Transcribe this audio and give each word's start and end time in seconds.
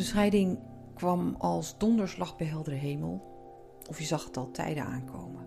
De 0.00 0.06
scheiding 0.06 0.58
kwam 0.94 1.34
als 1.38 1.78
donderslag 1.78 2.36
bij 2.36 2.46
heldere 2.46 2.76
hemel, 2.76 3.22
of 3.88 3.98
je 3.98 4.04
zag 4.04 4.24
het 4.24 4.36
al 4.36 4.50
tijden 4.50 4.84
aankomen. 4.84 5.46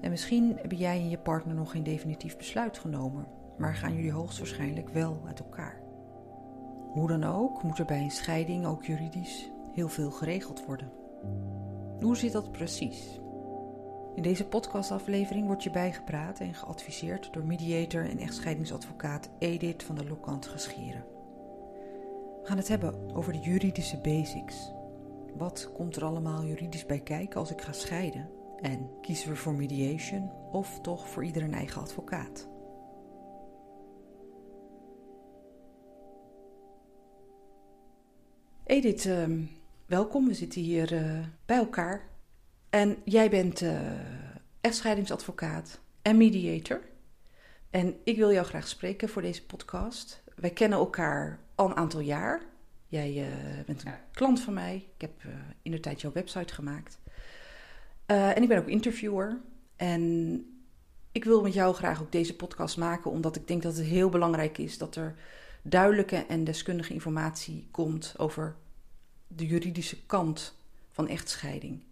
En 0.00 0.10
misschien 0.10 0.56
hebben 0.56 0.78
jij 0.78 0.96
en 0.96 1.08
je 1.08 1.18
partner 1.18 1.54
nog 1.54 1.70
geen 1.70 1.82
definitief 1.82 2.36
besluit 2.36 2.78
genomen, 2.78 3.26
maar 3.58 3.74
gaan 3.74 3.94
jullie 3.94 4.12
hoogstwaarschijnlijk 4.12 4.88
wel 4.88 5.22
uit 5.26 5.38
elkaar. 5.38 5.82
Hoe 6.92 7.08
dan 7.08 7.24
ook, 7.24 7.62
moet 7.62 7.78
er 7.78 7.84
bij 7.84 8.02
een 8.02 8.10
scheiding 8.10 8.66
ook 8.66 8.84
juridisch 8.84 9.50
heel 9.72 9.88
veel 9.88 10.10
geregeld 10.10 10.64
worden. 10.66 10.92
Hoe 12.00 12.16
zit 12.16 12.32
dat 12.32 12.52
precies? 12.52 13.20
In 14.14 14.22
deze 14.22 14.46
podcastaflevering 14.46 15.46
wordt 15.46 15.62
je 15.62 15.70
bijgepraat 15.70 16.40
en 16.40 16.54
geadviseerd 16.54 17.32
door 17.32 17.44
mediator 17.44 18.10
en 18.10 18.18
echtscheidingsadvocaat 18.18 19.28
Edith 19.38 19.82
van 19.82 19.94
der 19.94 20.08
Lokant 20.08 20.46
Gescheren. 20.46 21.20
We 22.42 22.48
gaan 22.48 22.56
het 22.56 22.68
hebben 22.68 23.14
over 23.14 23.32
de 23.32 23.38
juridische 23.38 23.98
basics. 23.98 24.72
Wat 25.34 25.70
komt 25.74 25.96
er 25.96 26.04
allemaal 26.04 26.44
juridisch 26.44 26.86
bij 26.86 27.00
kijken 27.00 27.40
als 27.40 27.50
ik 27.50 27.60
ga 27.60 27.72
scheiden? 27.72 28.30
En 28.60 28.90
kiezen 29.00 29.28
we 29.28 29.36
voor 29.36 29.54
mediation 29.54 30.30
of 30.50 30.80
toch 30.80 31.08
voor 31.08 31.24
ieder 31.24 31.42
een 31.42 31.54
eigen 31.54 31.80
advocaat? 31.80 32.48
Edith, 38.64 39.04
uh, 39.04 39.24
welkom. 39.86 40.26
We 40.26 40.34
zitten 40.34 40.60
hier 40.60 40.92
uh, 40.92 41.18
bij 41.46 41.56
elkaar. 41.56 42.08
En 42.70 42.96
jij 43.04 43.30
bent 43.30 43.60
uh, 43.60 43.80
echtscheidingsadvocaat 44.60 45.80
en 46.02 46.16
mediator. 46.16 46.80
En 47.70 47.96
ik 48.04 48.16
wil 48.16 48.32
jou 48.32 48.46
graag 48.46 48.68
spreken 48.68 49.08
voor 49.08 49.22
deze 49.22 49.46
podcast. 49.46 50.22
Wij 50.36 50.50
kennen 50.50 50.78
elkaar 50.78 51.40
al 51.62 51.70
een 51.70 51.76
aantal 51.76 52.00
jaar. 52.00 52.42
Jij 52.88 53.12
uh, 53.12 53.64
bent 53.66 53.84
een 53.84 53.92
klant 54.12 54.40
van 54.40 54.54
mij. 54.54 54.88
Ik 54.94 55.00
heb 55.00 55.12
in 55.62 55.70
de 55.70 55.80
tijd 55.80 56.00
jouw 56.00 56.12
website 56.12 56.54
gemaakt. 56.54 56.98
en 58.06 58.42
ik 58.42 58.48
ben 58.48 58.58
ook 58.58 58.68
interviewer. 58.68 59.40
En 59.76 60.44
ik 61.12 61.24
wil 61.24 61.42
met 61.42 61.54
jou 61.54 61.74
graag 61.74 62.00
ook 62.00 62.12
deze 62.12 62.36
podcast 62.36 62.76
maken, 62.76 63.10
omdat 63.10 63.36
ik 63.36 63.46
denk 63.46 63.62
dat 63.62 63.76
het 63.76 63.86
heel 63.86 64.08
belangrijk 64.08 64.58
is 64.58 64.78
dat 64.78 64.96
er 64.96 65.14
duidelijke 65.62 66.16
en 66.16 66.44
deskundige 66.44 66.92
informatie 66.92 67.68
komt 67.70 68.14
over 68.16 68.56
de 69.26 69.46
juridische 69.46 70.06
kant 70.06 70.56
van 70.90 71.08
echtscheiding. 71.08 71.82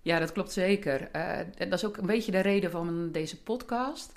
Ja, 0.00 0.18
dat 0.18 0.32
klopt 0.32 0.52
zeker. 0.52 1.08
Uh, 1.16 1.38
dat 1.56 1.72
is 1.72 1.84
ook 1.84 1.96
een 1.96 2.06
beetje 2.06 2.32
de 2.32 2.40
reden 2.40 2.70
van 2.70 3.12
deze 3.12 3.42
podcast. 3.42 4.12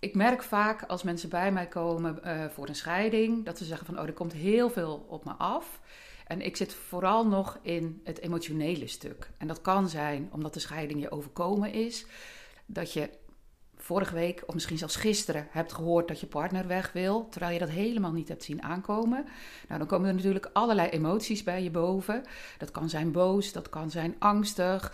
Ik 0.00 0.14
merk 0.14 0.42
vaak 0.42 0.82
als 0.82 1.02
mensen 1.02 1.28
bij 1.28 1.52
mij 1.52 1.66
komen 1.66 2.18
uh, 2.24 2.44
voor 2.48 2.68
een 2.68 2.74
scheiding, 2.74 3.44
dat 3.44 3.58
ze 3.58 3.64
zeggen 3.64 3.86
van, 3.86 3.98
oh, 3.98 4.06
er 4.06 4.12
komt 4.12 4.32
heel 4.32 4.70
veel 4.70 5.06
op 5.08 5.24
me 5.24 5.32
af. 5.32 5.80
En 6.26 6.40
ik 6.40 6.56
zit 6.56 6.74
vooral 6.74 7.26
nog 7.26 7.58
in 7.62 8.00
het 8.04 8.20
emotionele 8.20 8.86
stuk. 8.86 9.30
En 9.38 9.46
dat 9.46 9.60
kan 9.60 9.88
zijn 9.88 10.28
omdat 10.32 10.54
de 10.54 10.60
scheiding 10.60 11.00
je 11.00 11.10
overkomen 11.10 11.72
is, 11.72 12.06
dat 12.66 12.92
je 12.92 13.10
vorige 13.76 14.14
week 14.14 14.42
of 14.46 14.54
misschien 14.54 14.78
zelfs 14.78 14.96
gisteren 14.96 15.46
hebt 15.50 15.72
gehoord 15.72 16.08
dat 16.08 16.20
je 16.20 16.26
partner 16.26 16.66
weg 16.66 16.92
wil, 16.92 17.28
terwijl 17.28 17.52
je 17.52 17.58
dat 17.58 17.68
helemaal 17.68 18.12
niet 18.12 18.28
hebt 18.28 18.44
zien 18.44 18.62
aankomen. 18.62 19.24
Nou, 19.68 19.78
dan 19.78 19.88
komen 19.88 20.08
er 20.08 20.14
natuurlijk 20.14 20.50
allerlei 20.52 20.88
emoties 20.88 21.42
bij 21.42 21.62
je 21.62 21.70
boven. 21.70 22.24
Dat 22.58 22.70
kan 22.70 22.88
zijn 22.88 23.12
boos, 23.12 23.52
dat 23.52 23.68
kan 23.68 23.90
zijn 23.90 24.16
angstig. 24.18 24.92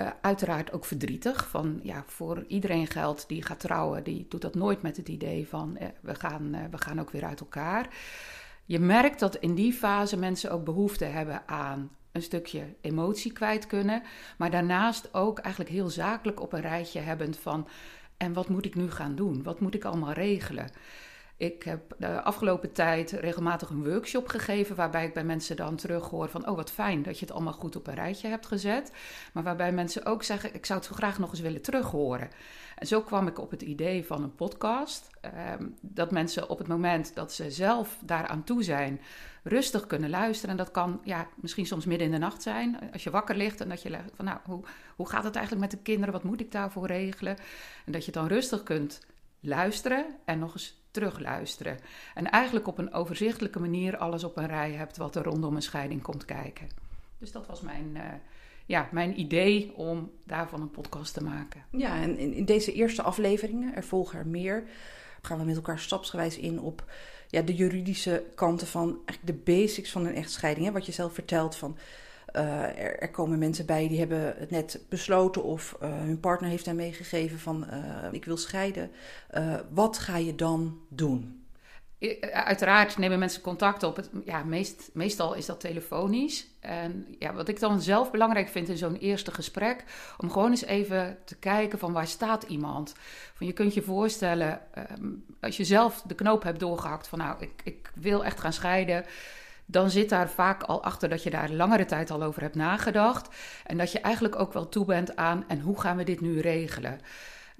Uh, 0.00 0.08
uiteraard 0.20 0.72
ook 0.72 0.84
verdrietig. 0.84 1.48
Van 1.48 1.80
ja, 1.82 2.04
voor 2.06 2.44
iedereen 2.48 2.86
geldt 2.86 3.28
die 3.28 3.42
gaat 3.42 3.60
trouwen, 3.60 4.04
die 4.04 4.26
doet 4.28 4.40
dat 4.40 4.54
nooit 4.54 4.82
met 4.82 4.96
het 4.96 5.08
idee 5.08 5.48
van 5.48 5.76
eh, 5.76 5.88
we, 6.00 6.14
gaan, 6.14 6.54
uh, 6.54 6.60
we 6.70 6.78
gaan 6.78 7.00
ook 7.00 7.10
weer 7.10 7.24
uit 7.24 7.40
elkaar. 7.40 7.88
Je 8.64 8.78
merkt 8.78 9.20
dat 9.20 9.36
in 9.36 9.54
die 9.54 9.72
fase 9.72 10.16
mensen 10.16 10.50
ook 10.50 10.64
behoefte 10.64 11.04
hebben 11.04 11.42
aan 11.48 11.90
een 12.12 12.22
stukje 12.22 12.74
emotie 12.80 13.32
kwijt 13.32 13.66
kunnen, 13.66 14.02
maar 14.38 14.50
daarnaast 14.50 15.14
ook 15.14 15.38
eigenlijk 15.38 15.74
heel 15.74 15.88
zakelijk 15.88 16.40
op 16.40 16.52
een 16.52 16.60
rijtje 16.60 17.00
hebben 17.00 17.34
van 17.34 17.68
en 18.16 18.32
wat 18.32 18.48
moet 18.48 18.64
ik 18.64 18.74
nu 18.74 18.90
gaan 18.90 19.14
doen? 19.14 19.42
Wat 19.42 19.60
moet 19.60 19.74
ik 19.74 19.84
allemaal 19.84 20.12
regelen? 20.12 20.70
Ik 21.40 21.62
heb 21.62 21.94
de 21.98 22.22
afgelopen 22.22 22.72
tijd 22.72 23.10
regelmatig 23.10 23.70
een 23.70 23.84
workshop 23.84 24.28
gegeven 24.28 24.76
waarbij 24.76 25.04
ik 25.04 25.14
bij 25.14 25.24
mensen 25.24 25.56
dan 25.56 25.76
terughoor 25.76 26.28
van 26.28 26.48
oh 26.48 26.56
wat 26.56 26.70
fijn 26.70 27.02
dat 27.02 27.18
je 27.18 27.24
het 27.24 27.34
allemaal 27.34 27.52
goed 27.52 27.76
op 27.76 27.86
een 27.86 27.94
rijtje 27.94 28.28
hebt 28.28 28.46
gezet. 28.46 28.92
Maar 29.32 29.42
waarbij 29.42 29.72
mensen 29.72 30.04
ook 30.04 30.22
zeggen 30.22 30.54
ik 30.54 30.66
zou 30.66 30.78
het 30.78 30.88
zo 30.88 30.94
graag 30.94 31.18
nog 31.18 31.30
eens 31.30 31.40
willen 31.40 31.62
terughoren. 31.62 32.30
En 32.76 32.86
zo 32.86 33.02
kwam 33.02 33.26
ik 33.26 33.38
op 33.38 33.50
het 33.50 33.62
idee 33.62 34.06
van 34.06 34.22
een 34.22 34.34
podcast. 34.34 35.10
Ehm, 35.20 35.66
dat 35.80 36.10
mensen 36.10 36.48
op 36.48 36.58
het 36.58 36.68
moment 36.68 37.14
dat 37.14 37.32
ze 37.32 37.50
zelf 37.50 37.98
daaraan 38.04 38.44
toe 38.44 38.62
zijn, 38.62 39.00
rustig 39.42 39.86
kunnen 39.86 40.10
luisteren. 40.10 40.50
En 40.50 40.64
dat 40.64 40.70
kan 40.70 41.00
ja, 41.04 41.28
misschien 41.34 41.66
soms 41.66 41.84
midden 41.84 42.06
in 42.06 42.12
de 42.12 42.18
nacht 42.18 42.42
zijn. 42.42 42.78
Als 42.92 43.04
je 43.04 43.10
wakker 43.10 43.36
ligt 43.36 43.60
en 43.60 43.68
dat 43.68 43.82
je 43.82 43.98
van 44.14 44.24
nou, 44.24 44.38
hoe, 44.44 44.64
hoe 44.96 45.08
gaat 45.08 45.24
het 45.24 45.36
eigenlijk 45.36 45.70
met 45.70 45.78
de 45.78 45.82
kinderen? 45.82 46.12
Wat 46.12 46.24
moet 46.24 46.40
ik 46.40 46.52
daarvoor 46.52 46.86
regelen? 46.86 47.36
En 47.86 47.92
dat 47.92 48.04
je 48.04 48.12
dan 48.12 48.26
rustig 48.26 48.62
kunt 48.62 49.00
luisteren 49.40 50.06
en 50.24 50.38
nog 50.38 50.52
eens 50.52 50.79
terugluisteren. 50.90 51.78
En 52.14 52.30
eigenlijk 52.30 52.66
op 52.66 52.78
een 52.78 52.92
overzichtelijke 52.92 53.60
manier 53.60 53.96
alles 53.96 54.24
op 54.24 54.36
een 54.36 54.46
rij 54.46 54.72
hebt 54.72 54.96
wat 54.96 55.16
er 55.16 55.24
rondom 55.24 55.56
een 55.56 55.62
scheiding 55.62 56.02
komt 56.02 56.24
kijken. 56.24 56.68
Dus 57.18 57.32
dat 57.32 57.46
was 57.46 57.60
mijn, 57.60 57.90
uh, 57.94 58.02
ja, 58.66 58.88
mijn 58.92 59.20
idee 59.20 59.72
om 59.76 60.10
daarvan 60.24 60.60
een 60.60 60.70
podcast 60.70 61.14
te 61.14 61.22
maken. 61.22 61.64
Ja, 61.70 62.00
en 62.00 62.18
in, 62.18 62.32
in 62.32 62.44
deze 62.44 62.72
eerste 62.72 63.02
afleveringen, 63.02 63.74
er 63.74 63.84
volgen 63.84 64.18
er 64.18 64.26
meer, 64.26 64.64
gaan 65.22 65.38
we 65.38 65.44
met 65.44 65.56
elkaar 65.56 65.78
stapsgewijs 65.78 66.38
in 66.38 66.60
op 66.60 66.84
ja, 67.28 67.42
de 67.42 67.54
juridische 67.54 68.24
kanten 68.34 68.66
van 68.66 68.98
eigenlijk 69.04 69.26
de 69.26 69.52
basics 69.52 69.90
van 69.90 70.06
een 70.06 70.14
echtscheiding. 70.14 70.66
Hè? 70.66 70.72
Wat 70.72 70.86
je 70.86 70.92
zelf 70.92 71.14
vertelt 71.14 71.56
van. 71.56 71.76
Uh, 72.36 72.62
er, 72.62 72.98
er, 72.98 73.10
komen 73.10 73.38
mensen 73.38 73.66
bij 73.66 73.88
die 73.88 73.98
hebben 73.98 74.34
het 74.38 74.50
net 74.50 74.80
besloten 74.88 75.42
of 75.42 75.76
uh, 75.82 75.88
hun 75.98 76.20
partner 76.20 76.50
heeft 76.50 76.66
hen 76.66 76.76
meegegeven 76.76 77.38
van 77.38 77.66
uh, 77.70 78.12
ik 78.12 78.24
wil 78.24 78.36
scheiden. 78.36 78.90
wat 79.70 79.98
ga 79.98 80.16
je 80.16 80.34
dan 80.34 80.78
doen? 80.88 81.40
Uiteraard 82.32 82.98
nemen 82.98 83.18
mensen 83.18 83.42
contact 83.42 83.82
op. 83.82 84.00
Ja, 84.24 84.42
meest, 84.42 84.90
meestal 84.92 85.34
is 85.34 85.46
dat 85.46 85.60
telefonisch. 85.60 86.46
En 86.60 87.06
ja, 87.18 87.32
wat 87.32 87.48
ik 87.48 87.60
dan 87.60 87.80
zelf 87.80 88.10
belangrijk 88.10 88.48
vind 88.48 88.68
in 88.68 88.76
zo'n 88.76 88.96
eerste 88.96 89.34
gesprek, 89.34 89.84
om 90.18 90.30
gewoon 90.30 90.50
eens 90.50 90.64
even 90.64 91.18
te 91.24 91.36
kijken 91.36 91.78
van 91.78 91.92
waar 91.92 92.06
staat 92.06 92.42
iemand. 92.42 92.94
Van 93.34 93.46
je 93.46 93.52
kunt 93.52 93.74
je 93.74 93.82
voorstellen, 93.82 94.60
um, 94.98 95.24
als 95.40 95.56
je 95.56 95.64
zelf 95.64 96.02
de 96.02 96.14
knoop 96.14 96.42
hebt 96.42 96.60
doorgehakt 96.60 97.08
van 97.08 97.18
nou, 97.18 97.36
ik, 97.40 97.60
ik 97.64 97.92
wil 97.94 98.24
echt 98.24 98.40
gaan 98.40 98.52
scheiden 98.52 99.04
dan 99.70 99.90
zit 99.90 100.08
daar 100.08 100.30
vaak 100.30 100.62
al 100.62 100.82
achter 100.82 101.08
dat 101.08 101.22
je 101.22 101.30
daar 101.30 101.50
langere 101.50 101.84
tijd 101.84 102.10
al 102.10 102.22
over 102.22 102.42
hebt 102.42 102.54
nagedacht. 102.54 103.28
En 103.66 103.78
dat 103.78 103.92
je 103.92 104.00
eigenlijk 104.00 104.38
ook 104.38 104.52
wel 104.52 104.68
toe 104.68 104.84
bent 104.84 105.16
aan 105.16 105.44
en 105.48 105.60
hoe 105.60 105.80
gaan 105.80 105.96
we 105.96 106.04
dit 106.04 106.20
nu 106.20 106.40
regelen. 106.40 107.00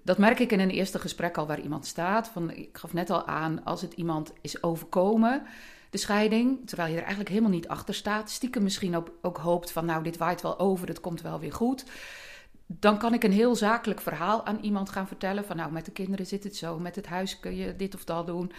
Dat 0.02 0.18
merk 0.18 0.38
ik 0.38 0.52
in 0.52 0.60
een 0.60 0.70
eerste 0.70 0.98
gesprek 0.98 1.36
al 1.36 1.46
waar 1.46 1.60
iemand 1.60 1.86
staat. 1.86 2.28
Van, 2.28 2.50
ik 2.50 2.78
gaf 2.78 2.92
net 2.92 3.10
al 3.10 3.26
aan, 3.26 3.64
als 3.64 3.80
het 3.82 3.92
iemand 3.92 4.32
is 4.40 4.62
overkomen, 4.62 5.42
de 5.90 5.98
scheiding, 5.98 6.66
terwijl 6.66 6.88
je 6.88 6.94
er 6.94 7.00
eigenlijk 7.00 7.30
helemaal 7.30 7.50
niet 7.50 7.68
achter 7.68 7.94
staat, 7.94 8.30
stiekem 8.30 8.62
misschien 8.62 8.96
ook, 8.96 9.10
ook 9.22 9.36
hoopt 9.36 9.72
van, 9.72 9.84
nou, 9.84 10.02
dit 10.02 10.16
waait 10.16 10.42
wel 10.42 10.58
over, 10.58 10.88
het 10.88 11.00
komt 11.00 11.22
wel 11.22 11.40
weer 11.40 11.52
goed. 11.52 11.84
Dan 12.66 12.98
kan 12.98 13.14
ik 13.14 13.24
een 13.24 13.32
heel 13.32 13.56
zakelijk 13.56 14.00
verhaal 14.00 14.46
aan 14.46 14.58
iemand 14.60 14.90
gaan 14.90 15.06
vertellen. 15.06 15.44
Van 15.44 15.56
nou, 15.56 15.72
met 15.72 15.84
de 15.84 15.90
kinderen 15.90 16.26
zit 16.26 16.44
het 16.44 16.56
zo, 16.56 16.78
met 16.78 16.96
het 16.96 17.06
huis 17.06 17.40
kun 17.40 17.56
je 17.56 17.76
dit 17.76 17.94
of 17.94 18.04
dat 18.04 18.26
doen. 18.26 18.52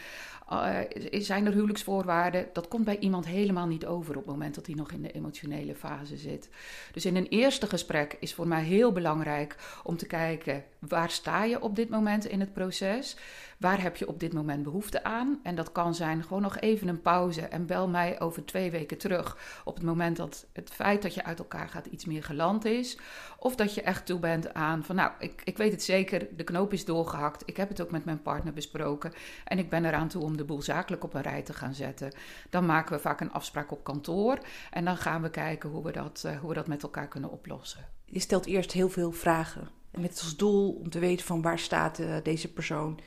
Uh, 0.51 0.77
zijn 1.11 1.45
er 1.45 1.53
huwelijksvoorwaarden? 1.53 2.47
Dat 2.53 2.67
komt 2.67 2.85
bij 2.85 2.97
iemand 2.99 3.25
helemaal 3.25 3.67
niet 3.67 3.85
over 3.85 4.17
op 4.17 4.21
het 4.21 4.31
moment 4.31 4.55
dat 4.55 4.65
hij 4.65 4.75
nog 4.75 4.91
in 4.91 5.01
de 5.01 5.11
emotionele 5.11 5.75
fase 5.75 6.17
zit. 6.17 6.49
Dus 6.93 7.05
in 7.05 7.15
een 7.15 7.27
eerste 7.27 7.67
gesprek 7.67 8.17
is 8.19 8.33
voor 8.33 8.47
mij 8.47 8.63
heel 8.63 8.91
belangrijk 8.91 9.55
om 9.83 9.97
te 9.97 10.07
kijken 10.07 10.63
waar 10.79 11.09
sta 11.09 11.43
je 11.43 11.61
op 11.61 11.75
dit 11.75 11.89
moment 11.89 12.25
in 12.25 12.39
het 12.39 12.53
proces? 12.53 13.15
Waar 13.61 13.81
heb 13.81 13.95
je 13.97 14.07
op 14.07 14.19
dit 14.19 14.33
moment 14.33 14.63
behoefte 14.63 15.03
aan? 15.03 15.39
En 15.43 15.55
dat 15.55 15.71
kan 15.71 15.95
zijn 15.95 16.23
gewoon 16.23 16.41
nog 16.41 16.59
even 16.59 16.87
een 16.87 17.01
pauze 17.01 17.41
en 17.41 17.65
bel 17.65 17.87
mij 17.87 18.19
over 18.19 18.45
twee 18.45 18.71
weken 18.71 18.97
terug 18.97 19.37
op 19.63 19.75
het 19.75 19.83
moment 19.83 20.17
dat 20.17 20.45
het 20.53 20.69
feit 20.69 21.01
dat 21.01 21.13
je 21.13 21.23
uit 21.23 21.39
elkaar 21.39 21.69
gaat 21.69 21.85
iets 21.85 22.05
meer 22.05 22.23
geland 22.23 22.65
is. 22.65 22.97
Of 23.37 23.55
dat 23.55 23.73
je 23.73 23.81
echt 23.81 24.05
toe 24.05 24.19
bent 24.19 24.53
aan 24.53 24.83
van 24.83 24.95
nou, 24.95 25.11
ik, 25.19 25.41
ik 25.43 25.57
weet 25.57 25.71
het 25.71 25.83
zeker, 25.83 26.27
de 26.35 26.43
knoop 26.43 26.73
is 26.73 26.85
doorgehakt. 26.85 27.43
Ik 27.45 27.57
heb 27.57 27.69
het 27.69 27.81
ook 27.81 27.91
met 27.91 28.05
mijn 28.05 28.21
partner 28.21 28.53
besproken 28.53 29.13
en 29.45 29.59
ik 29.59 29.69
ben 29.69 29.85
eraan 29.85 30.07
toe 30.07 30.23
om 30.23 30.37
de 30.37 30.45
boel 30.45 30.61
zakelijk 30.61 31.03
op 31.03 31.13
een 31.13 31.21
rij 31.21 31.41
te 31.41 31.53
gaan 31.53 31.73
zetten. 31.73 32.13
Dan 32.49 32.65
maken 32.65 32.95
we 32.95 33.01
vaak 33.01 33.21
een 33.21 33.31
afspraak 33.31 33.71
op 33.71 33.83
kantoor 33.83 34.39
en 34.71 34.85
dan 34.85 34.97
gaan 34.97 35.21
we 35.21 35.29
kijken 35.29 35.69
hoe 35.69 35.83
we 35.83 35.91
dat, 35.91 36.23
uh, 36.25 36.39
hoe 36.39 36.49
we 36.49 36.55
dat 36.55 36.67
met 36.67 36.83
elkaar 36.83 37.07
kunnen 37.07 37.31
oplossen. 37.31 37.85
Je 38.05 38.19
stelt 38.19 38.45
eerst 38.45 38.71
heel 38.71 38.89
veel 38.89 39.11
vragen 39.11 39.69
met 39.91 40.19
als 40.19 40.35
doel 40.35 40.71
om 40.71 40.89
te 40.89 40.99
weten 40.99 41.25
van 41.25 41.41
waar 41.41 41.59
staat 41.59 41.99
uh, 41.99 42.15
deze 42.23 42.53
persoon 42.53 42.99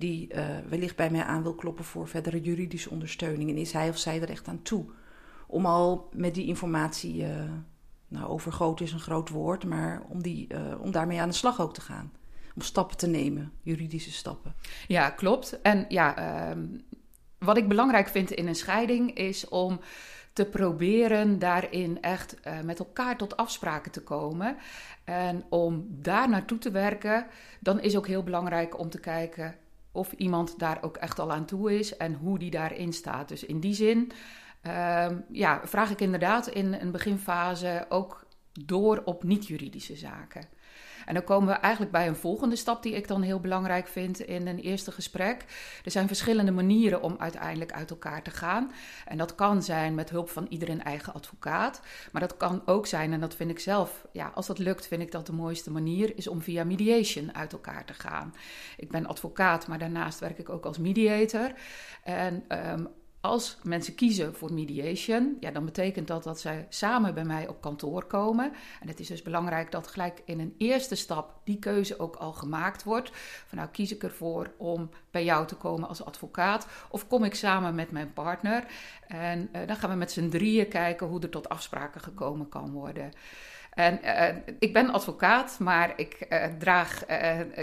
die 0.00 0.34
uh, 0.34 0.44
wellicht 0.68 0.96
bij 0.96 1.10
mij 1.10 1.22
aan 1.22 1.42
wil 1.42 1.54
kloppen 1.54 1.84
voor 1.84 2.08
verdere 2.08 2.40
juridische 2.40 2.90
ondersteuning. 2.90 3.50
En 3.50 3.56
is 3.56 3.72
hij 3.72 3.88
of 3.88 3.98
zij 3.98 4.22
er 4.22 4.30
echt 4.30 4.48
aan 4.48 4.62
toe? 4.62 4.84
Om 5.46 5.66
al 5.66 6.08
met 6.12 6.34
die 6.34 6.46
informatie, 6.46 7.22
uh, 7.22 7.28
nou 8.08 8.28
overgroot 8.28 8.80
is 8.80 8.92
een 8.92 9.00
groot 9.00 9.28
woord, 9.28 9.64
maar 9.64 10.02
om, 10.08 10.22
die, 10.22 10.54
uh, 10.54 10.80
om 10.80 10.90
daarmee 10.90 11.20
aan 11.20 11.28
de 11.28 11.34
slag 11.34 11.60
ook 11.60 11.74
te 11.74 11.80
gaan. 11.80 12.12
Om 12.54 12.62
stappen 12.62 12.96
te 12.96 13.06
nemen, 13.06 13.52
juridische 13.62 14.12
stappen. 14.12 14.54
Ja, 14.86 15.10
klopt. 15.10 15.60
En 15.60 15.84
ja, 15.88 16.18
uh, 16.18 16.62
wat 17.38 17.56
ik 17.56 17.68
belangrijk 17.68 18.08
vind 18.08 18.30
in 18.30 18.46
een 18.46 18.54
scheiding 18.54 19.14
is 19.14 19.48
om 19.48 19.80
te 20.32 20.44
proberen 20.44 21.38
daarin 21.38 22.02
echt 22.02 22.36
met 22.64 22.78
elkaar 22.78 23.16
tot 23.16 23.36
afspraken 23.36 23.92
te 23.92 24.02
komen. 24.02 24.56
En 25.04 25.44
om 25.48 25.86
daar 25.88 26.28
naartoe 26.28 26.58
te 26.58 26.70
werken, 26.70 27.26
dan 27.60 27.80
is 27.80 27.96
ook 27.96 28.06
heel 28.06 28.22
belangrijk 28.22 28.78
om 28.78 28.90
te 28.90 29.00
kijken 29.00 29.56
of 29.92 30.12
iemand 30.12 30.58
daar 30.58 30.82
ook 30.82 30.96
echt 30.96 31.18
al 31.18 31.32
aan 31.32 31.46
toe 31.46 31.78
is 31.78 31.96
en 31.96 32.14
hoe 32.14 32.38
die 32.38 32.50
daarin 32.50 32.92
staat. 32.92 33.28
Dus 33.28 33.44
in 33.44 33.60
die 33.60 33.74
zin 33.74 34.12
uh, 34.66 35.06
ja, 35.30 35.60
vraag 35.64 35.90
ik 35.90 36.00
inderdaad 36.00 36.46
in 36.46 36.72
een 36.72 36.90
beginfase 36.90 37.86
ook 37.88 38.26
door 38.52 39.02
op 39.04 39.22
niet-juridische 39.22 39.96
zaken. 39.96 40.48
En 41.10 41.16
dan 41.16 41.24
komen 41.24 41.48
we 41.48 41.60
eigenlijk 41.60 41.92
bij 41.92 42.08
een 42.08 42.16
volgende 42.16 42.56
stap 42.56 42.82
die 42.82 42.94
ik 42.94 43.08
dan 43.08 43.22
heel 43.22 43.40
belangrijk 43.40 43.88
vind 43.88 44.20
in 44.20 44.46
een 44.46 44.58
eerste 44.58 44.92
gesprek. 44.92 45.44
Er 45.84 45.90
zijn 45.90 46.06
verschillende 46.06 46.50
manieren 46.50 47.02
om 47.02 47.16
uiteindelijk 47.18 47.72
uit 47.72 47.90
elkaar 47.90 48.22
te 48.22 48.30
gaan. 48.30 48.72
En 49.06 49.18
dat 49.18 49.34
kan 49.34 49.62
zijn 49.62 49.94
met 49.94 50.10
hulp 50.10 50.30
van 50.30 50.46
iedereen 50.48 50.82
eigen 50.82 51.12
advocaat. 51.12 51.80
Maar 52.12 52.20
dat 52.20 52.36
kan 52.36 52.62
ook 52.66 52.86
zijn, 52.86 53.12
en 53.12 53.20
dat 53.20 53.34
vind 53.34 53.50
ik 53.50 53.58
zelf, 53.58 54.06
ja, 54.12 54.30
als 54.34 54.46
dat 54.46 54.58
lukt, 54.58 54.86
vind 54.86 55.02
ik 55.02 55.12
dat 55.12 55.26
de 55.26 55.32
mooiste 55.32 55.70
manier, 55.70 56.16
is 56.16 56.28
om 56.28 56.42
via 56.42 56.64
mediation 56.64 57.34
uit 57.34 57.52
elkaar 57.52 57.84
te 57.84 57.94
gaan. 57.94 58.34
Ik 58.76 58.90
ben 58.90 59.06
advocaat, 59.06 59.66
maar 59.66 59.78
daarnaast 59.78 60.18
werk 60.18 60.38
ik 60.38 60.48
ook 60.48 60.64
als 60.64 60.78
mediator. 60.78 61.52
En 62.04 62.44
um, 62.48 62.88
als 63.20 63.58
mensen 63.62 63.94
kiezen 63.94 64.34
voor 64.34 64.52
mediation, 64.52 65.36
ja, 65.40 65.50
dan 65.50 65.64
betekent 65.64 66.06
dat 66.06 66.22
dat 66.22 66.40
zij 66.40 66.66
samen 66.68 67.14
bij 67.14 67.24
mij 67.24 67.48
op 67.48 67.60
kantoor 67.60 68.04
komen. 68.04 68.52
En 68.80 68.88
het 68.88 69.00
is 69.00 69.06
dus 69.06 69.22
belangrijk 69.22 69.70
dat 69.70 69.86
gelijk 69.86 70.22
in 70.24 70.40
een 70.40 70.54
eerste 70.58 70.94
stap 70.94 71.40
die 71.44 71.58
keuze 71.58 71.98
ook 71.98 72.16
al 72.16 72.32
gemaakt 72.32 72.82
wordt. 72.82 73.10
Van 73.46 73.58
nou 73.58 73.70
kies 73.70 73.92
ik 73.92 74.02
ervoor 74.02 74.52
om 74.56 74.90
bij 75.10 75.24
jou 75.24 75.46
te 75.46 75.54
komen 75.54 75.88
als 75.88 76.04
advocaat 76.04 76.66
of 76.90 77.06
kom 77.06 77.24
ik 77.24 77.34
samen 77.34 77.74
met 77.74 77.90
mijn 77.90 78.12
partner. 78.12 78.64
En 79.06 79.48
uh, 79.52 79.66
dan 79.66 79.76
gaan 79.76 79.90
we 79.90 79.96
met 79.96 80.12
z'n 80.12 80.28
drieën 80.28 80.68
kijken 80.68 81.06
hoe 81.06 81.20
er 81.20 81.30
tot 81.30 81.48
afspraken 81.48 82.00
gekomen 82.00 82.48
kan 82.48 82.70
worden. 82.70 83.12
En 83.70 84.00
uh, 84.04 84.54
ik 84.58 84.72
ben 84.72 84.90
advocaat, 84.90 85.58
maar 85.58 85.92
ik 85.96 86.26
uh, 86.28 86.44
draag 86.58 87.04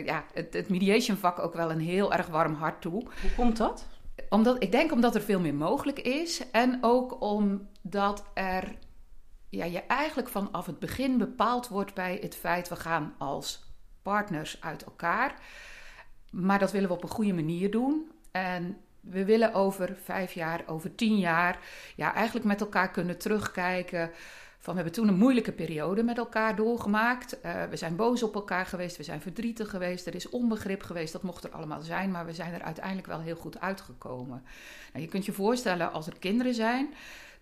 ja, 0.05 0.23
het, 0.33 0.53
het 0.53 0.69
mediation 0.69 1.17
vak 1.17 1.39
ook 1.39 1.53
wel 1.53 1.71
een 1.71 1.79
heel 1.79 2.13
erg 2.13 2.27
warm 2.27 2.53
hart 2.53 2.81
toe. 2.81 3.03
Hoe 3.21 3.33
komt 3.35 3.57
dat? 3.57 3.87
Omdat, 4.29 4.63
ik 4.63 4.71
denk 4.71 4.91
omdat 4.91 5.15
er 5.15 5.21
veel 5.21 5.39
meer 5.39 5.55
mogelijk 5.55 5.99
is. 5.99 6.51
En 6.51 6.77
ook 6.81 7.21
omdat 7.21 8.23
er 8.33 8.75
ja, 9.49 9.65
je 9.65 9.83
eigenlijk 9.83 10.29
vanaf 10.29 10.65
het 10.65 10.79
begin 10.79 11.17
bepaald 11.17 11.67
wordt 11.67 11.93
bij 11.93 12.17
het 12.21 12.35
feit 12.35 12.69
we 12.69 12.75
gaan 12.75 13.15
als 13.17 13.63
partners 14.01 14.61
uit 14.61 14.83
elkaar. 14.83 15.35
Maar 16.31 16.59
dat 16.59 16.71
willen 16.71 16.89
we 16.89 16.95
op 16.95 17.03
een 17.03 17.09
goede 17.09 17.33
manier 17.33 17.71
doen. 17.71 18.11
En 18.31 18.77
we 18.99 19.25
willen 19.25 19.53
over 19.53 19.97
vijf 20.03 20.33
jaar, 20.33 20.63
over 20.65 20.95
tien 20.95 21.19
jaar, 21.19 21.59
ja, 21.95 22.13
eigenlijk 22.13 22.45
met 22.45 22.61
elkaar 22.61 22.91
kunnen 22.91 23.17
terugkijken 23.17 24.11
van 24.67 24.75
we 24.75 24.81
hebben 24.81 25.01
toen 25.01 25.13
een 25.13 25.19
moeilijke 25.19 25.51
periode 25.51 26.03
met 26.03 26.17
elkaar 26.17 26.55
doorgemaakt. 26.55 27.37
Uh, 27.45 27.63
we 27.63 27.75
zijn 27.75 27.95
boos 27.95 28.23
op 28.23 28.35
elkaar 28.35 28.65
geweest, 28.65 28.97
we 28.97 29.03
zijn 29.03 29.21
verdrietig 29.21 29.69
geweest, 29.69 30.07
er 30.07 30.15
is 30.15 30.29
onbegrip 30.29 30.83
geweest, 30.83 31.13
dat 31.13 31.23
mocht 31.23 31.43
er 31.43 31.49
allemaal 31.49 31.81
zijn, 31.81 32.11
maar 32.11 32.25
we 32.25 32.33
zijn 32.33 32.53
er 32.53 32.61
uiteindelijk 32.61 33.07
wel 33.07 33.19
heel 33.19 33.35
goed 33.35 33.59
uitgekomen. 33.59 34.43
Nou, 34.93 35.05
je 35.05 35.11
kunt 35.11 35.25
je 35.25 35.31
voorstellen, 35.31 35.91
als 35.91 36.07
er 36.07 36.17
kinderen 36.19 36.53
zijn, 36.53 36.93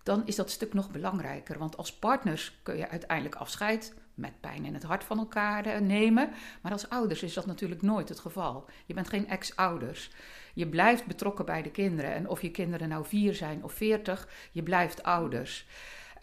dan 0.03 0.21
is 0.25 0.35
dat 0.35 0.49
stuk 0.49 0.73
nog 0.73 0.91
belangrijker. 0.91 1.57
Want 1.57 1.77
als 1.77 1.93
partners 1.93 2.59
kun 2.63 2.77
je 2.77 2.89
uiteindelijk 2.89 3.35
afscheid 3.35 3.93
met 4.13 4.39
pijn 4.39 4.65
in 4.65 4.73
het 4.73 4.83
hart 4.83 5.03
van 5.03 5.17
elkaar 5.17 5.65
eh, 5.65 5.79
nemen. 5.79 6.29
Maar 6.61 6.71
als 6.71 6.89
ouders 6.89 7.23
is 7.23 7.33
dat 7.33 7.45
natuurlijk 7.45 7.81
nooit 7.81 8.09
het 8.09 8.19
geval. 8.19 8.65
Je 8.85 8.93
bent 8.93 9.09
geen 9.09 9.27
ex-ouders. 9.27 10.11
Je 10.53 10.67
blijft 10.67 11.05
betrokken 11.05 11.45
bij 11.45 11.61
de 11.61 11.71
kinderen. 11.71 12.13
En 12.13 12.29
of 12.29 12.41
je 12.41 12.51
kinderen 12.51 12.89
nou 12.89 13.05
vier 13.05 13.33
zijn 13.33 13.63
of 13.63 13.73
veertig, 13.73 14.27
je 14.51 14.63
blijft 14.63 15.03
ouders. 15.03 15.65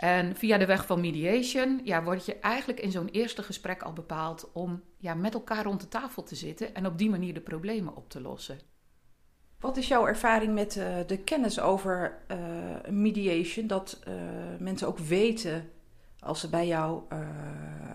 En 0.02 0.37
via 0.37 0.58
de 0.58 0.66
weg 0.66 0.87
van 0.87 1.00
mediation 1.00 1.81
ja, 1.84 2.02
word 2.02 2.26
je 2.26 2.38
eigenlijk 2.38 2.81
in 2.81 2.90
zo'n 2.90 3.08
eerste 3.08 3.43
gesprek 3.43 3.82
al 3.82 3.93
bepaald 3.93 4.50
om 4.52 4.82
ja, 4.99 5.14
met 5.14 5.34
elkaar 5.34 5.64
rond 5.64 5.81
de 5.81 5.88
tafel 5.88 6.22
te 6.22 6.34
zitten 6.34 6.75
en 6.75 6.87
op 6.87 6.99
die 6.99 7.10
manier 7.10 7.34
de 7.34 7.40
problemen 7.40 7.96
op 7.96 8.08
te 8.08 8.20
lossen. 8.20 8.58
Wat 9.60 9.76
is 9.76 9.88
jouw 9.88 10.06
ervaring 10.06 10.54
met 10.54 10.76
uh, 10.76 10.96
de 11.06 11.19
kennis 11.19 11.60
over 11.60 12.19
uh, 12.28 12.93
mediation? 12.93 13.66
Dat 13.66 14.02
uh, 14.08 14.14
mensen 14.58 14.88
ook 14.88 14.99
weten 14.99 15.70
als 16.19 16.40
ze 16.40 16.49
bij 16.49 16.66
jou 16.66 17.02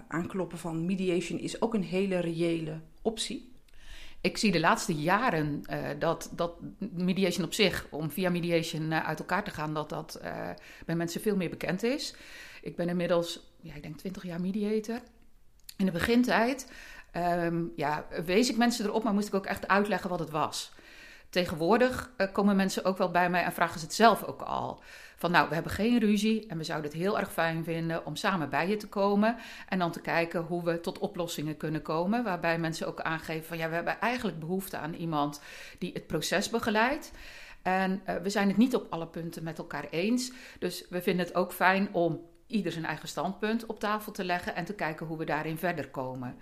aankloppen 0.08 0.58
van 0.58 0.86
mediation 0.86 1.40
is 1.40 1.62
ook 1.62 1.74
een 1.74 1.84
hele 1.84 2.20
reële 2.20 2.80
optie? 3.02 3.57
Ik 4.28 4.38
zie 4.38 4.52
de 4.52 4.60
laatste 4.60 4.94
jaren 4.94 5.62
uh, 5.70 5.78
dat, 6.00 6.30
dat 6.32 6.54
mediation 6.80 7.46
op 7.46 7.54
zich, 7.54 7.88
om 7.90 8.12
via 8.12 8.30
mediation 8.30 8.92
uh, 8.92 9.08
uit 9.08 9.20
elkaar 9.20 9.44
te 9.44 9.52
gaan, 9.52 9.74
dat 9.74 9.90
dat 9.90 10.20
uh, 10.24 10.50
bij 10.86 10.96
mensen 10.96 11.22
veel 11.22 11.36
meer 11.36 11.50
bekend 11.50 11.84
is. 11.84 12.16
Ik 12.62 12.76
ben 12.76 12.90
inmiddels, 12.90 13.54
ja, 13.62 13.74
ik 13.74 13.82
denk 13.82 13.98
20 13.98 14.24
jaar 14.24 14.42
mediator. 14.42 15.00
In 15.78 15.86
de 15.86 15.92
begintijd 15.92 16.72
um, 17.16 17.72
ja, 17.76 18.08
wees 18.26 18.50
ik 18.50 18.58
mensen 18.58 18.86
erop, 18.86 19.04
maar 19.04 19.14
moest 19.14 19.28
ik 19.28 19.34
ook 19.34 19.46
echt 19.46 19.68
uitleggen 19.68 20.10
wat 20.10 20.20
het 20.20 20.30
was. 20.30 20.72
Tegenwoordig 21.30 22.12
komen 22.34 22.56
mensen 22.56 22.86
ook 22.86 22.98
wel 22.98 23.12
bij 23.12 23.30
mij 23.30 23.44
en 23.44 23.54
vragen 23.54 23.80
ze 23.80 23.86
het 23.86 23.96
zelf 23.96 24.24
ook 24.24 24.42
al. 24.42 24.82
Van 25.20 25.32
nou, 25.32 25.50
we 25.50 25.54
hebben 25.54 25.72
geen 25.72 26.00
ruzie 26.00 26.48
en 26.48 26.58
we 26.58 26.64
zouden 26.64 26.92
het 26.92 27.00
heel 27.00 27.20
erg 27.20 27.34
fijn 27.34 27.64
vinden 27.64 28.06
om 28.06 28.16
samen 28.16 28.50
bij 28.50 28.68
je 28.68 28.78
te 28.78 28.88
komen. 28.88 29.36
En 29.70 29.80
dan 29.80 29.92
te 29.92 30.02
kijken 30.02 30.42
hoe 30.42 30.64
we 30.64 30.80
tot 30.80 31.00
oplossingen 31.00 31.58
kunnen 31.58 31.82
komen. 31.82 32.24
Waarbij 32.24 32.60
mensen 32.60 32.88
ook 32.88 33.02
aangeven 33.02 33.46
van 33.46 33.58
ja, 33.58 33.70
we 33.70 33.76
hebben 33.76 34.00
eigenlijk 34.00 34.40
behoefte 34.40 34.78
aan 34.78 34.94
iemand 34.94 35.42
die 35.78 35.94
het 35.94 36.08
proces 36.08 36.50
begeleidt. 36.50 37.12
En 37.62 38.02
uh, 38.10 38.16
we 38.16 38.30
zijn 38.30 38.48
het 38.48 38.58
niet 38.58 38.76
op 38.76 38.88
alle 38.90 39.08
punten 39.08 39.44
met 39.44 39.58
elkaar 39.58 39.88
eens. 39.90 40.32
Dus 40.60 40.86
we 40.90 41.02
vinden 41.02 41.26
het 41.26 41.36
ook 41.36 41.54
fijn 41.54 41.94
om 41.94 42.22
ieder 42.48 42.72
zijn 42.72 42.86
eigen 42.86 43.08
standpunt 43.08 43.66
op 43.66 43.80
tafel 43.80 44.12
te 44.12 44.24
leggen 44.24 44.56
en 44.56 44.66
te 44.66 44.76
kijken 44.76 45.06
hoe 45.06 45.18
we 45.18 45.26
daarin 45.26 45.58
verder 45.58 45.90
komen. 45.90 46.38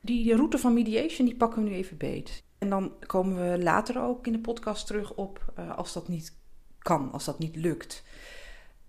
Die 0.00 0.34
route 0.36 0.58
van 0.58 0.72
mediation, 0.72 1.26
die 1.26 1.36
pakken 1.36 1.62
we 1.62 1.68
nu 1.68 1.74
even 1.74 1.96
beet. 1.96 2.42
En 2.60 2.70
dan 2.70 2.92
komen 3.06 3.50
we 3.50 3.62
later 3.62 4.02
ook 4.02 4.26
in 4.26 4.32
de 4.32 4.38
podcast 4.38 4.86
terug 4.86 5.14
op 5.14 5.52
uh, 5.58 5.76
als 5.76 5.92
dat 5.92 6.08
niet 6.08 6.36
kan, 6.78 7.12
als 7.12 7.24
dat 7.24 7.38
niet 7.38 7.56
lukt. 7.56 8.02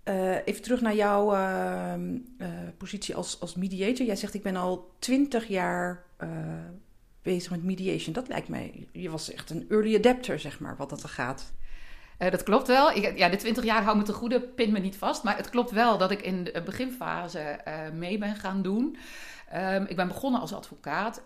Uh, 0.04 0.46
even 0.46 0.62
terug 0.62 0.80
naar 0.80 0.94
jouw 0.94 1.34
uh, 1.34 1.94
uh, 2.38 2.48
positie 2.76 3.14
als, 3.14 3.40
als 3.40 3.54
mediator. 3.54 4.06
Jij 4.06 4.16
zegt, 4.16 4.34
ik 4.34 4.42
ben 4.42 4.56
al 4.56 4.90
twintig 4.98 5.48
jaar 5.48 6.04
bezig 7.22 7.50
met 7.50 7.64
mediation. 7.64 8.14
Dat 8.14 8.28
lijkt 8.28 8.48
mij, 8.48 8.88
je 8.92 9.10
was 9.10 9.32
echt 9.32 9.50
een 9.50 9.66
early 9.68 9.96
adapter, 9.96 10.38
zeg 10.38 10.60
maar, 10.60 10.76
wat 10.76 10.90
dat 10.90 11.02
er 11.02 11.08
gaat. 11.08 11.52
Dat 12.30 12.42
klopt 12.42 12.66
wel. 12.66 12.90
Ik, 12.90 13.18
ja, 13.18 13.28
de 13.28 13.36
20 13.36 13.64
jaar 13.64 13.82
hou 13.82 13.96
me 13.96 14.02
te 14.02 14.12
goede, 14.12 14.40
pin 14.40 14.72
me 14.72 14.78
niet 14.78 14.96
vast. 14.96 15.22
Maar 15.22 15.36
het 15.36 15.50
klopt 15.50 15.70
wel 15.70 15.98
dat 15.98 16.10
ik 16.10 16.22
in 16.22 16.44
de 16.44 16.62
beginfase 16.64 17.60
mee 17.92 18.18
ben 18.18 18.36
gaan 18.36 18.62
doen. 18.62 18.96
Um, 19.54 19.84
ik 19.88 19.96
ben 19.96 20.08
begonnen 20.08 20.40
als 20.40 20.54
advocaat. 20.54 21.22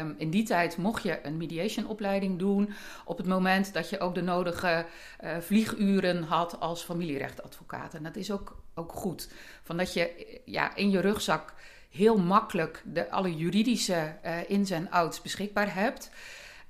Um, 0.00 0.14
in 0.18 0.30
die 0.30 0.44
tijd 0.44 0.76
mocht 0.76 1.02
je 1.02 1.18
een 1.22 1.36
mediation-opleiding 1.36 2.38
doen. 2.38 2.72
op 3.04 3.16
het 3.16 3.26
moment 3.26 3.72
dat 3.72 3.90
je 3.90 4.00
ook 4.00 4.14
de 4.14 4.22
nodige 4.22 4.86
uh, 5.24 5.30
vlieguren 5.40 6.22
had 6.22 6.60
als 6.60 6.82
familierechtadvocaat. 6.82 7.94
En 7.94 8.02
dat 8.02 8.16
is 8.16 8.30
ook, 8.30 8.62
ook 8.74 8.92
goed. 8.92 9.28
Van 9.62 9.76
dat 9.76 9.92
je 9.92 10.40
ja, 10.44 10.76
in 10.76 10.90
je 10.90 11.00
rugzak 11.00 11.54
heel 11.90 12.18
makkelijk 12.18 12.82
de, 12.84 13.10
alle 13.10 13.36
juridische 13.36 14.16
ins 14.46 14.70
en 14.70 14.90
outs 14.90 15.22
beschikbaar 15.22 15.74
hebt. 15.74 16.10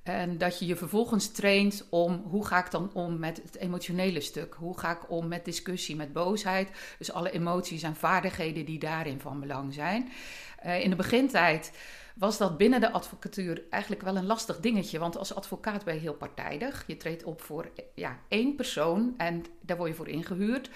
En 0.02 0.38
dat 0.38 0.59
je 0.59 0.66
je 0.66 0.76
vervolgens 0.76 1.32
traint 1.32 1.87
om 1.90 2.23
hoe 2.28 2.47
ga 2.47 2.64
ik 2.64 2.71
dan 2.71 2.90
om 2.94 3.18
met 3.18 3.42
het 3.42 3.56
emotionele 3.56 4.21
stuk? 4.21 4.54
Hoe 4.54 4.78
ga 4.78 4.90
ik 4.90 5.11
om 5.11 5.28
met 5.28 5.44
discussie, 5.44 5.97
met 5.97 6.12
boosheid? 6.12 6.71
Dus 6.99 7.12
alle 7.12 7.30
emoties 7.30 7.82
en 7.82 7.97
vaardigheden 7.97 8.64
die 8.64 8.78
daarin 8.78 9.21
van 9.21 9.40
belang 9.40 9.75
zijn. 9.75 10.12
Uh, 10.66 10.80
in 10.80 10.90
de 10.90 10.97
begintijd 10.97 11.73
was 12.14 12.38
dat 12.38 12.56
binnen 12.56 12.80
de 12.80 12.92
advocatuur 12.92 13.62
eigenlijk 13.71 14.02
wel 14.02 14.16
een 14.16 14.26
lastig 14.26 14.61
dingetje. 14.61 14.99
Want 14.99 15.16
als 15.16 15.35
advocaat 15.35 15.85
ben 15.85 15.94
je 15.94 16.00
heel 16.00 16.14
partijdig. 16.14 16.85
Je 16.87 16.97
treedt 16.97 17.25
op 17.25 17.42
voor 17.42 17.71
ja, 17.94 18.18
één 18.28 18.56
persoon 18.56 19.14
en 19.16 19.44
daar 19.61 19.76
word 19.76 19.88
je 19.88 19.97
voor 19.97 20.09
ingehuurd. 20.09 20.71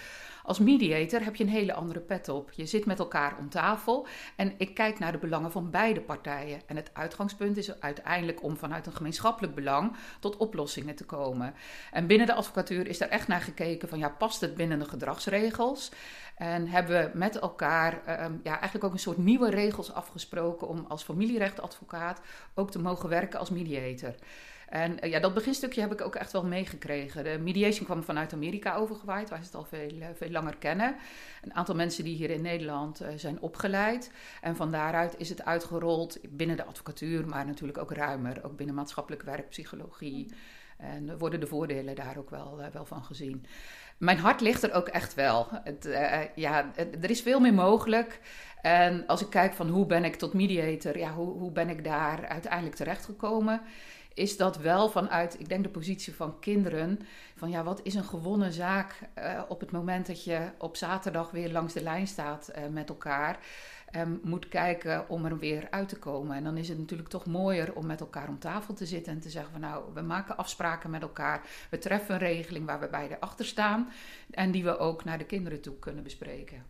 Als 0.47 0.59
mediator 0.59 1.25
heb 1.25 1.37
je 1.37 1.45
een 1.45 1.51
hele 1.51 1.73
andere 1.73 2.01
pet 2.01 2.29
op. 2.29 2.53
Je 2.53 2.67
zit 2.67 2.87
met 2.87 2.99
elkaar 2.99 3.37
om 3.39 3.49
tafel 3.49 4.07
en 4.37 4.55
ik 4.59 4.75
kijk 4.75 4.99
naar 4.99 5.13
de 5.13 5.19
belangen 5.19 5.53
van 5.53 5.71
beide 5.71 6.01
partijen. 6.01 6.61
En 6.67 6.77
het 6.77 6.91
uitgangspunt 6.93 7.57
is 7.57 7.81
uiteindelijk 7.81 8.43
om 8.43 8.57
vanuit 8.57 8.87
een 8.87 8.93
gemeenschappelijk 8.93 9.55
belang 9.55 9.97
tot 10.21 10.37
oplossingen 10.37 10.95
te 10.95 11.05
komen. 11.05 11.55
En 11.93 12.07
binnen 12.07 12.27
de 12.27 12.35
advocatuur 12.35 12.87
is 12.87 12.99
daar 12.99 13.09
echt 13.09 13.29
naar 13.29 13.41
gekeken 13.41 13.89
van 13.89 13.99
ja, 13.99 14.09
past 14.09 14.41
het 14.41 14.55
binnen 14.55 14.79
de 14.79 14.85
gedragsregels? 14.85 15.91
En 16.37 16.69
hebben 16.69 17.13
we 17.13 17.19
met 17.19 17.39
elkaar 17.39 17.93
um, 18.25 18.41
ja, 18.43 18.53
eigenlijk 18.53 18.85
ook 18.85 18.93
een 18.93 18.99
soort 18.99 19.19
nieuwe 19.19 19.51
regels 19.51 19.93
afgesproken 19.93 20.69
om 20.69 20.85
als 20.89 21.03
familierechtadvocaat 21.03 22.21
ook 22.55 22.71
te 22.71 22.79
mogen 22.79 23.09
werken 23.09 23.39
als 23.39 23.51
mediator. 23.51 24.15
En 24.67 25.05
uh, 25.05 25.11
ja, 25.11 25.21
dat 25.21 25.35
beginstukje 25.35 25.81
heb 25.81 25.93
ik 25.93 26.01
ook 26.01 26.15
echt 26.15 26.33
wel 26.33 26.45
meegekregen. 26.45 27.25
De 27.25 27.39
mediation 27.39 27.85
kwam 27.85 28.03
vanuit 28.03 28.33
Amerika 28.33 28.75
overgewaaid, 28.75 29.29
waar 29.29 29.39
ze 29.39 29.45
het 29.45 29.55
al 29.55 29.65
veel, 29.65 29.93
uh, 29.93 30.07
veel 30.15 30.31
langer 30.31 30.57
kennen. 30.57 30.97
Een 31.43 31.55
aantal 31.55 31.75
mensen 31.75 32.05
die 32.05 32.17
hier 32.17 32.31
in 32.31 32.43
Nederland 32.43 33.03
uh, 33.03 33.09
zijn 33.17 33.41
opgeleid. 33.41 34.11
En 34.41 34.57
van 34.57 34.71
daaruit 34.71 35.15
is 35.19 35.29
het 35.29 35.45
uitgerold 35.45 36.19
binnen 36.29 36.57
de 36.57 36.65
advocatuur, 36.65 37.27
maar 37.27 37.47
natuurlijk 37.47 37.79
ook 37.79 37.93
ruimer. 37.93 38.45
Ook 38.45 38.57
binnen 38.57 38.75
maatschappelijk 38.75 39.23
werk, 39.23 39.49
psychologie, 39.49 40.33
En 40.77 41.19
worden 41.19 41.41
de 41.41 41.47
voordelen 41.47 41.95
daar 41.95 42.17
ook 42.19 42.31
wel, 42.31 42.61
wel 42.73 42.85
van 42.85 43.05
gezien. 43.05 43.47
Mijn 43.99 44.19
hart 44.19 44.41
ligt 44.41 44.63
er 44.63 44.73
ook 44.73 44.89
echt 44.89 45.15
wel. 45.15 45.49
Het, 45.51 45.89
ja, 46.35 46.71
er 46.75 47.11
is 47.11 47.23
veel 47.23 47.41
meer 47.41 47.55
mogelijk. 47.55 48.21
En 48.63 49.07
als 49.07 49.21
ik 49.21 49.31
kijk 49.31 49.55
van 49.55 49.69
hoe 49.69 49.87
ben 49.87 50.05
ik 50.05 50.17
tot 50.17 50.33
mediator, 50.33 50.99
ja, 50.99 51.13
hoe, 51.13 51.39
hoe 51.39 51.53
ben 51.53 51.69
ik 51.69 51.85
daar 51.85 52.27
uiteindelijk 52.27 52.75
terechtgekomen, 52.75 53.61
is 54.17 54.37
dat 54.37 54.57
wel 54.57 54.89
vanuit, 54.89 55.41
ik 55.41 55.49
denk, 55.49 55.63
de 55.63 55.71
positie 55.71 56.15
van 56.15 56.39
kinderen. 56.39 57.01
Van 57.37 57.51
ja, 57.51 57.65
wat 57.65 57.81
is 57.83 57.95
een 57.95 58.05
gewonnen 58.05 58.53
zaak 58.53 58.99
uh, 59.19 59.43
op 59.49 59.61
het 59.61 59.71
moment 59.71 60.07
dat 60.07 60.25
je 60.25 60.41
op 60.59 60.77
zaterdag 60.77 61.31
weer 61.31 61.51
langs 61.51 61.73
de 61.73 61.83
lijn 61.83 62.07
staat 62.07 62.51
uh, 62.51 62.67
met 62.71 62.89
elkaar. 62.89 63.39
Um, 63.97 64.21
moet 64.23 64.49
kijken 64.49 65.09
om 65.09 65.25
er 65.25 65.39
weer 65.39 65.67
uit 65.71 65.89
te 65.89 65.99
komen. 65.99 66.37
En 66.37 66.45
dan 66.45 66.57
is 66.57 66.69
het 66.69 66.79
natuurlijk 66.79 67.09
toch 67.09 67.27
mooier 67.27 67.75
om 67.75 67.87
met 67.87 68.01
elkaar 68.01 68.29
om 68.29 68.39
tafel 68.39 68.75
te 68.75 68.87
zitten 68.87 69.13
en 69.13 69.21
te 69.21 69.31
zeggen 69.31 69.53
van 69.53 69.61
nou, 69.61 69.85
we 69.95 70.01
maken 70.01 70.37
afspraken 70.37 70.91
met 70.91 71.03
elkaar. 71.03 71.47
We 71.71 71.79
treffen 71.79 72.15
een 72.15 72.21
regeling 72.21 72.67
waar 72.67 72.81
we 72.81 72.89
beide 72.89 73.21
achter 73.21 73.45
staan. 73.45 73.89
En 74.31 74.51
die 74.51 74.65
we 74.65 74.79
ook 74.79 75.05
naar 75.05 75.19
de 75.19 75.25
kinderen 75.27 75.61
toe 75.61 75.79
kunnen 75.79 76.03
bespreken. 76.03 76.65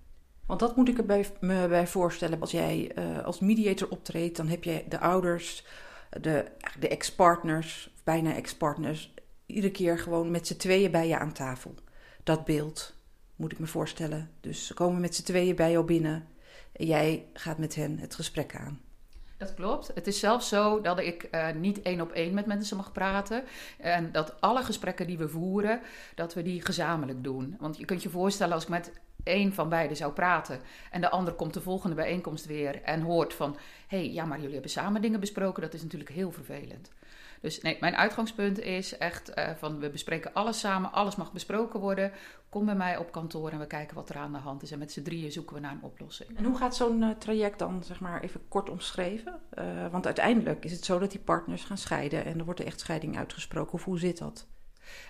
Want 0.47 0.61
dat 0.61 0.77
moet 0.77 0.89
ik 0.89 0.99
er 0.99 1.07
bij, 1.07 1.27
me 1.41 1.69
bij 1.69 1.87
voorstellen. 1.87 2.41
Als 2.41 2.51
jij 2.51 2.93
uh, 2.99 3.25
als 3.25 3.41
mediator 3.41 3.89
optreedt, 3.89 4.37
dan 4.37 4.49
heb 4.49 4.65
je 4.65 4.85
de 4.89 4.99
ouders 4.99 5.65
de, 6.11 6.45
de 6.79 6.89
ex-partners, 6.89 7.95
bijna 8.05 8.35
ex-partners, 8.35 9.15
iedere 9.47 9.73
keer 9.73 9.99
gewoon 9.99 10.31
met 10.31 10.47
z'n 10.47 10.57
tweeën 10.57 10.91
bij 10.91 11.09
je 11.09 11.19
aan 11.19 11.33
tafel. 11.33 11.75
Dat 12.23 12.45
beeld 12.45 12.95
moet 13.37 13.53
ik 13.53 13.59
me 13.59 13.67
voorstellen. 13.67 14.31
Dus 14.41 14.67
ze 14.67 14.75
komen 14.75 15.01
met 15.01 15.15
z'n 15.15 15.25
tweeën 15.25 15.57
bij 15.57 15.71
jou 15.71 15.85
binnen 15.85 16.29
en 16.73 16.87
jij 16.87 17.27
gaat 17.33 17.59
met 17.59 17.75
hen 17.75 17.99
het 17.99 18.15
gesprek 18.15 18.57
aan. 18.57 18.81
Dat 19.39 19.55
klopt. 19.55 19.91
Het 19.95 20.07
is 20.07 20.19
zelfs 20.19 20.49
zo 20.49 20.81
dat 20.81 20.99
ik 20.99 21.29
uh, 21.31 21.51
niet 21.53 21.83
één 21.83 22.01
op 22.01 22.13
één 22.13 22.35
met 22.35 22.47
mensen 22.47 22.77
mag 22.77 22.93
praten. 22.93 23.45
En 23.79 24.13
dat 24.13 24.41
alle 24.41 24.63
gesprekken 24.63 25.07
die 25.07 25.19
we 25.19 25.29
voeren, 25.29 25.81
dat 26.15 26.35
we 26.35 26.43
die 26.43 26.65
gezamenlijk 26.65 27.25
doen. 27.25 27.57
Want 27.61 27.77
je 27.77 27.85
kunt 27.85 28.03
je 28.03 28.11
voorstellen 28.11 28.55
als 28.55 28.63
ik 28.63 28.69
met 28.69 28.93
één 29.27 29.53
van 29.53 29.69
beiden 29.69 29.97
zou 29.97 30.13
praten 30.13 30.61
en 30.91 31.01
de 31.01 31.11
ander 31.11 31.35
komt 31.35 31.55
de 31.55 31.61
volgende 31.61 31.97
bijeenkomst 31.97 32.47
weer 32.47 32.83
en 32.83 33.01
hoort 33.01 33.35
van 33.35 33.57
hé, 33.87 33.99
hey, 33.99 34.13
ja, 34.13 34.25
maar 34.25 34.39
jullie 34.39 34.53
hebben 34.53 34.71
samen 34.71 35.03
dingen 35.03 35.21
besproken, 35.21 35.63
dat 35.63 35.75
is 35.75 35.83
natuurlijk 35.83 36.11
heel 36.11 36.33
vervelend. 36.33 36.91
Dus 37.41 37.61
nee, 37.61 37.77
mijn 37.81 37.97
uitgangspunt 37.97 38.59
is 38.59 38.99
echt 38.99 39.33
uh, 39.39 39.51
van 39.57 39.79
we 39.79 39.91
bespreken 39.91 40.35
alles 40.35 40.61
samen, 40.61 40.93
alles 40.93 41.17
mag 41.17 41.33
besproken 41.33 41.81
worden. 41.81 42.13
Kom 42.49 42.65
bij 42.65 42.75
mij 42.75 42.97
op 42.97 43.13
kantoor 43.13 43.51
en 43.51 43.59
we 43.59 43.67
kijken 43.67 43.95
wat 43.95 44.09
er 44.09 44.17
aan 44.17 44.33
de 44.33 44.39
hand 44.39 44.63
is. 44.63 44.71
En 44.71 44.79
met 44.79 44.93
z'n 44.93 45.03
drieën 45.03 45.33
zoeken 45.33 45.55
we 45.55 45.61
naar 45.61 45.73
een 45.73 45.83
oplossing. 45.83 46.37
En 46.37 46.45
hoe 46.45 46.57
gaat 46.57 46.77
zo'n 46.77 47.03
uh, 47.03 47.11
traject 47.11 47.59
dan, 47.59 47.85
zeg 47.85 48.01
maar, 48.01 48.23
even 48.23 48.49
kort 48.49 48.71
omschreven? 48.71 49.41
Uh, 49.59 49.65
want 49.91 50.07
uiteindelijk 50.07 50.65
is 50.65 50.73
het 50.73 50.85
zo 50.85 50.99
dat 50.99 51.11
die 51.11 51.21
partners 51.21 51.65
gaan 51.65 51.79
scheiden 51.79 52.25
en 52.25 52.39
er 52.39 52.45
wordt 52.45 52.61
de 52.61 52.67
echtscheiding 52.67 53.17
uitgesproken. 53.17 53.73
Of 53.73 53.85
hoe 53.85 53.99
zit 53.99 54.19
dat? 54.19 54.47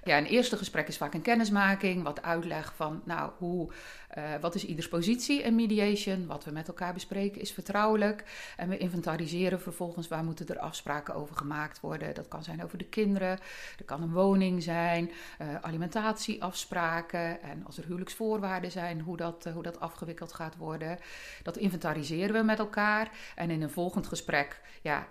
Ja, 0.04 0.18
een 0.18 0.26
eerste 0.26 0.56
gesprek 0.56 0.88
is 0.88 0.96
vaak 0.96 1.14
een 1.14 1.22
kennismaking, 1.22 2.02
wat 2.02 2.22
uitleg 2.22 2.72
van, 2.74 3.02
nou, 3.04 3.30
hoe, 3.38 3.72
uh, 4.18 4.24
wat 4.40 4.54
is 4.54 4.66
ieders 4.66 4.88
positie 4.88 5.42
in 5.42 5.54
mediation? 5.54 6.26
Wat 6.26 6.44
we 6.44 6.50
met 6.50 6.68
elkaar 6.68 6.92
bespreken 6.92 7.40
is 7.40 7.52
vertrouwelijk. 7.52 8.24
En 8.56 8.68
we 8.68 8.78
inventariseren 8.78 9.60
vervolgens 9.60 10.08
waar 10.08 10.24
moeten 10.24 10.46
er 10.46 10.58
afspraken 10.58 11.14
over 11.14 11.36
gemaakt 11.36 11.80
worden. 11.80 12.14
Dat 12.14 12.28
kan 12.28 12.42
zijn 12.42 12.64
over 12.64 12.78
de 12.78 12.84
kinderen, 12.84 13.38
er 13.78 13.84
kan 13.84 14.02
een 14.02 14.12
woning 14.12 14.62
zijn, 14.62 15.10
uh, 15.42 15.54
alimentatieafspraken. 15.60 17.42
En 17.42 17.64
als 17.66 17.78
er 17.78 17.84
huwelijksvoorwaarden 17.84 18.70
zijn, 18.70 19.00
hoe 19.00 19.16
dat, 19.16 19.46
uh, 19.46 19.52
hoe 19.52 19.62
dat 19.62 19.80
afgewikkeld 19.80 20.32
gaat 20.32 20.56
worden. 20.56 20.98
Dat 21.42 21.56
inventariseren 21.56 22.34
we 22.34 22.42
met 22.42 22.58
elkaar. 22.58 23.10
En 23.34 23.50
in 23.50 23.62
een 23.62 23.70
volgend 23.70 24.06
gesprek, 24.06 24.60
ja, 24.82 25.06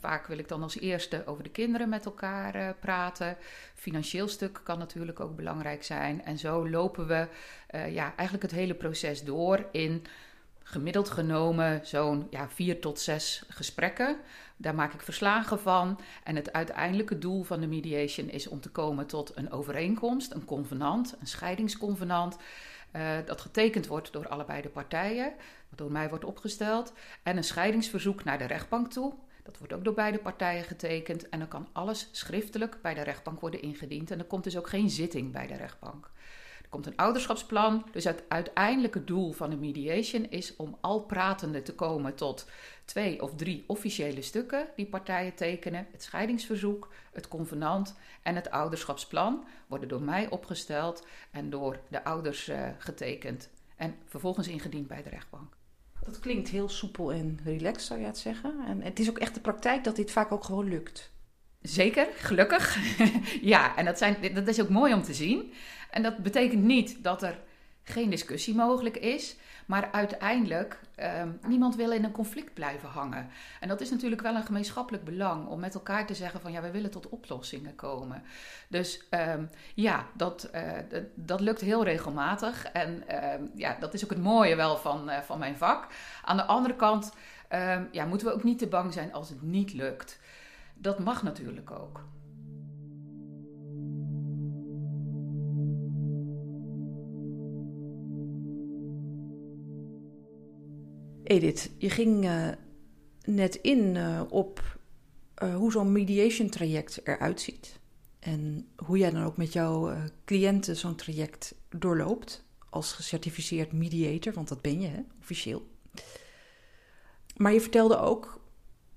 vaak 0.00 0.26
wil 0.26 0.38
ik 0.38 0.48
dan 0.48 0.62
als 0.62 0.78
eerste 0.78 1.26
over 1.26 1.42
de 1.42 1.50
kinderen 1.50 1.88
met 1.88 2.04
elkaar 2.04 2.74
praten 2.74 3.36
financieel 3.96 4.28
stuk 4.28 4.60
kan 4.62 4.78
natuurlijk 4.78 5.20
ook 5.20 5.36
belangrijk 5.36 5.84
zijn. 5.84 6.24
En 6.24 6.38
zo 6.38 6.68
lopen 6.68 7.06
we 7.06 7.28
uh, 7.74 7.94
ja, 7.94 8.12
eigenlijk 8.16 8.42
het 8.42 8.60
hele 8.60 8.74
proces 8.74 9.24
door 9.24 9.66
in 9.72 10.04
gemiddeld 10.62 11.10
genomen 11.10 11.80
zo'n 11.82 12.26
ja, 12.30 12.48
vier 12.48 12.80
tot 12.80 13.00
zes 13.00 13.42
gesprekken. 13.48 14.16
Daar 14.56 14.74
maak 14.74 14.92
ik 14.92 15.00
verslagen 15.00 15.60
van. 15.60 16.00
En 16.24 16.36
het 16.36 16.52
uiteindelijke 16.52 17.18
doel 17.18 17.42
van 17.42 17.60
de 17.60 17.66
mediation 17.66 18.28
is 18.28 18.48
om 18.48 18.60
te 18.60 18.70
komen 18.70 19.06
tot 19.06 19.36
een 19.36 19.50
overeenkomst, 19.50 20.32
een 20.32 20.44
convenant, 20.44 21.16
een 21.20 21.26
scheidingsconvenant. 21.26 22.36
Uh, 22.96 23.02
dat 23.26 23.40
getekend 23.40 23.86
wordt 23.86 24.12
door 24.12 24.28
allebei 24.28 24.62
de 24.62 24.68
partijen, 24.68 25.32
wat 25.68 25.78
door 25.78 25.92
mij 25.92 26.08
wordt 26.08 26.24
opgesteld. 26.24 26.92
En 27.22 27.36
een 27.36 27.44
scheidingsverzoek 27.44 28.24
naar 28.24 28.38
de 28.38 28.46
rechtbank 28.46 28.90
toe. 28.90 29.14
Dat 29.46 29.58
wordt 29.58 29.72
ook 29.72 29.84
door 29.84 29.94
beide 29.94 30.18
partijen 30.18 30.64
getekend 30.64 31.28
en 31.28 31.38
dan 31.38 31.48
kan 31.48 31.68
alles 31.72 32.08
schriftelijk 32.12 32.78
bij 32.82 32.94
de 32.94 33.02
rechtbank 33.02 33.40
worden 33.40 33.62
ingediend. 33.62 34.10
En 34.10 34.18
er 34.18 34.24
komt 34.24 34.44
dus 34.44 34.56
ook 34.58 34.68
geen 34.68 34.90
zitting 34.90 35.32
bij 35.32 35.46
de 35.46 35.56
rechtbank. 35.56 36.10
Er 36.62 36.68
komt 36.68 36.86
een 36.86 36.96
ouderschapsplan. 36.96 37.86
Dus 37.92 38.04
het 38.04 38.22
uiteindelijke 38.28 39.04
doel 39.04 39.32
van 39.32 39.50
de 39.50 39.56
mediation 39.56 40.30
is 40.30 40.56
om 40.56 40.76
al 40.80 41.00
pratende 41.00 41.62
te 41.62 41.74
komen 41.74 42.14
tot 42.14 42.46
twee 42.84 43.22
of 43.22 43.34
drie 43.34 43.64
officiële 43.66 44.22
stukken 44.22 44.68
die 44.76 44.86
partijen 44.86 45.34
tekenen. 45.34 45.86
Het 45.92 46.02
scheidingsverzoek, 46.02 46.92
het 47.12 47.28
convenant 47.28 47.96
en 48.22 48.34
het 48.34 48.50
ouderschapsplan 48.50 49.44
worden 49.66 49.88
door 49.88 50.02
mij 50.02 50.30
opgesteld 50.30 51.06
en 51.30 51.50
door 51.50 51.80
de 51.88 52.04
ouders 52.04 52.48
uh, 52.48 52.68
getekend. 52.78 53.48
En 53.76 53.94
vervolgens 54.06 54.48
ingediend 54.48 54.86
bij 54.86 55.02
de 55.02 55.10
rechtbank. 55.10 55.55
Dat 56.06 56.20
klinkt 56.20 56.48
heel 56.48 56.68
soepel 56.68 57.12
en 57.12 57.38
relaxed, 57.44 57.82
zou 57.82 58.00
je 58.00 58.06
het 58.06 58.18
zeggen. 58.18 58.54
En 58.66 58.82
het 58.82 58.98
is 58.98 59.08
ook 59.08 59.18
echt 59.18 59.34
de 59.34 59.40
praktijk 59.40 59.84
dat 59.84 59.96
dit 59.96 60.10
vaak 60.10 60.32
ook 60.32 60.44
gewoon 60.44 60.68
lukt. 60.68 61.12
Zeker, 61.62 62.06
gelukkig. 62.16 62.78
ja, 63.40 63.76
en 63.76 63.84
dat, 63.84 63.98
zijn, 63.98 64.34
dat 64.34 64.48
is 64.48 64.60
ook 64.60 64.68
mooi 64.68 64.94
om 64.94 65.02
te 65.02 65.14
zien. 65.14 65.52
En 65.90 66.02
dat 66.02 66.16
betekent 66.16 66.62
niet 66.62 67.02
dat 67.02 67.22
er 67.22 67.38
geen 67.82 68.10
discussie 68.10 68.54
mogelijk 68.54 68.96
is. 68.96 69.36
Maar 69.66 69.90
uiteindelijk, 69.92 70.80
um, 71.02 71.38
niemand 71.46 71.76
wil 71.76 71.92
in 71.92 72.04
een 72.04 72.12
conflict 72.12 72.54
blijven 72.54 72.88
hangen. 72.88 73.28
En 73.60 73.68
dat 73.68 73.80
is 73.80 73.90
natuurlijk 73.90 74.22
wel 74.22 74.34
een 74.34 74.44
gemeenschappelijk 74.44 75.04
belang 75.04 75.46
om 75.46 75.60
met 75.60 75.74
elkaar 75.74 76.06
te 76.06 76.14
zeggen 76.14 76.40
van 76.40 76.52
ja, 76.52 76.62
we 76.62 76.70
willen 76.70 76.90
tot 76.90 77.08
oplossingen 77.08 77.74
komen. 77.74 78.22
Dus 78.68 79.06
um, 79.10 79.50
ja, 79.74 80.06
dat, 80.14 80.50
uh, 80.54 80.72
dat, 80.88 81.02
dat, 81.14 81.40
lukt 81.40 81.60
heel 81.60 81.84
regelmatig. 81.84 82.64
En 82.64 83.02
uh, 83.10 83.48
ja, 83.54 83.76
dat 83.80 83.94
is 83.94 84.04
ook 84.04 84.10
het 84.10 84.22
mooie 84.22 84.56
wel 84.56 84.76
van, 84.76 85.10
uh, 85.10 85.18
van 85.18 85.38
mijn 85.38 85.56
vak. 85.56 85.86
Aan 86.24 86.36
de 86.36 86.44
andere 86.44 86.76
kant 86.76 87.12
ja, 87.90 88.04
moeten 88.04 88.26
we 88.26 88.32
ook 88.32 88.44
niet 88.44 88.58
te 88.58 88.66
bang 88.66 88.92
zijn 88.92 89.12
als 89.12 89.28
het 89.28 89.42
niet 89.42 89.72
lukt. 89.72 90.18
Dat 90.74 90.98
mag 90.98 91.22
natuurlijk 91.22 91.70
ook. 91.70 92.04
Edith, 101.26 101.70
je 101.78 101.90
ging 101.90 102.24
uh, 102.24 102.48
net 103.24 103.54
in 103.54 103.94
uh, 103.94 104.22
op 104.28 104.78
uh, 105.42 105.54
hoe 105.54 105.72
zo'n 105.72 105.92
mediation 105.92 106.48
traject 106.48 107.00
eruit 107.06 107.40
ziet. 107.40 107.80
En 108.18 108.68
hoe 108.76 108.98
jij 108.98 109.10
dan 109.10 109.24
ook 109.24 109.36
met 109.36 109.52
jouw 109.52 109.96
cliënten 110.24 110.76
zo'n 110.76 110.96
traject 110.96 111.54
doorloopt. 111.68 112.44
Als 112.70 112.92
gecertificeerd 112.92 113.72
mediator, 113.72 114.32
want 114.32 114.48
dat 114.48 114.62
ben 114.62 114.80
je, 114.80 114.88
hè, 114.88 115.00
officieel. 115.20 115.68
Maar 117.36 117.52
je 117.52 117.60
vertelde 117.60 117.98
ook, 117.98 118.40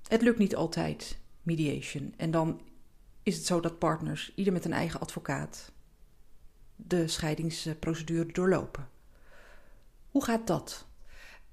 het 0.07 0.21
lukt 0.21 0.39
niet 0.39 0.55
altijd, 0.55 1.17
mediation. 1.41 2.13
En 2.17 2.31
dan 2.31 2.61
is 3.23 3.35
het 3.35 3.45
zo 3.45 3.59
dat 3.59 3.79
partners, 3.79 4.31
ieder 4.35 4.53
met 4.53 4.65
een 4.65 4.73
eigen 4.73 4.99
advocaat, 4.99 5.71
de 6.75 7.07
scheidingsprocedure 7.07 8.31
doorlopen. 8.31 8.89
Hoe 10.09 10.23
gaat 10.23 10.47
dat? 10.47 10.87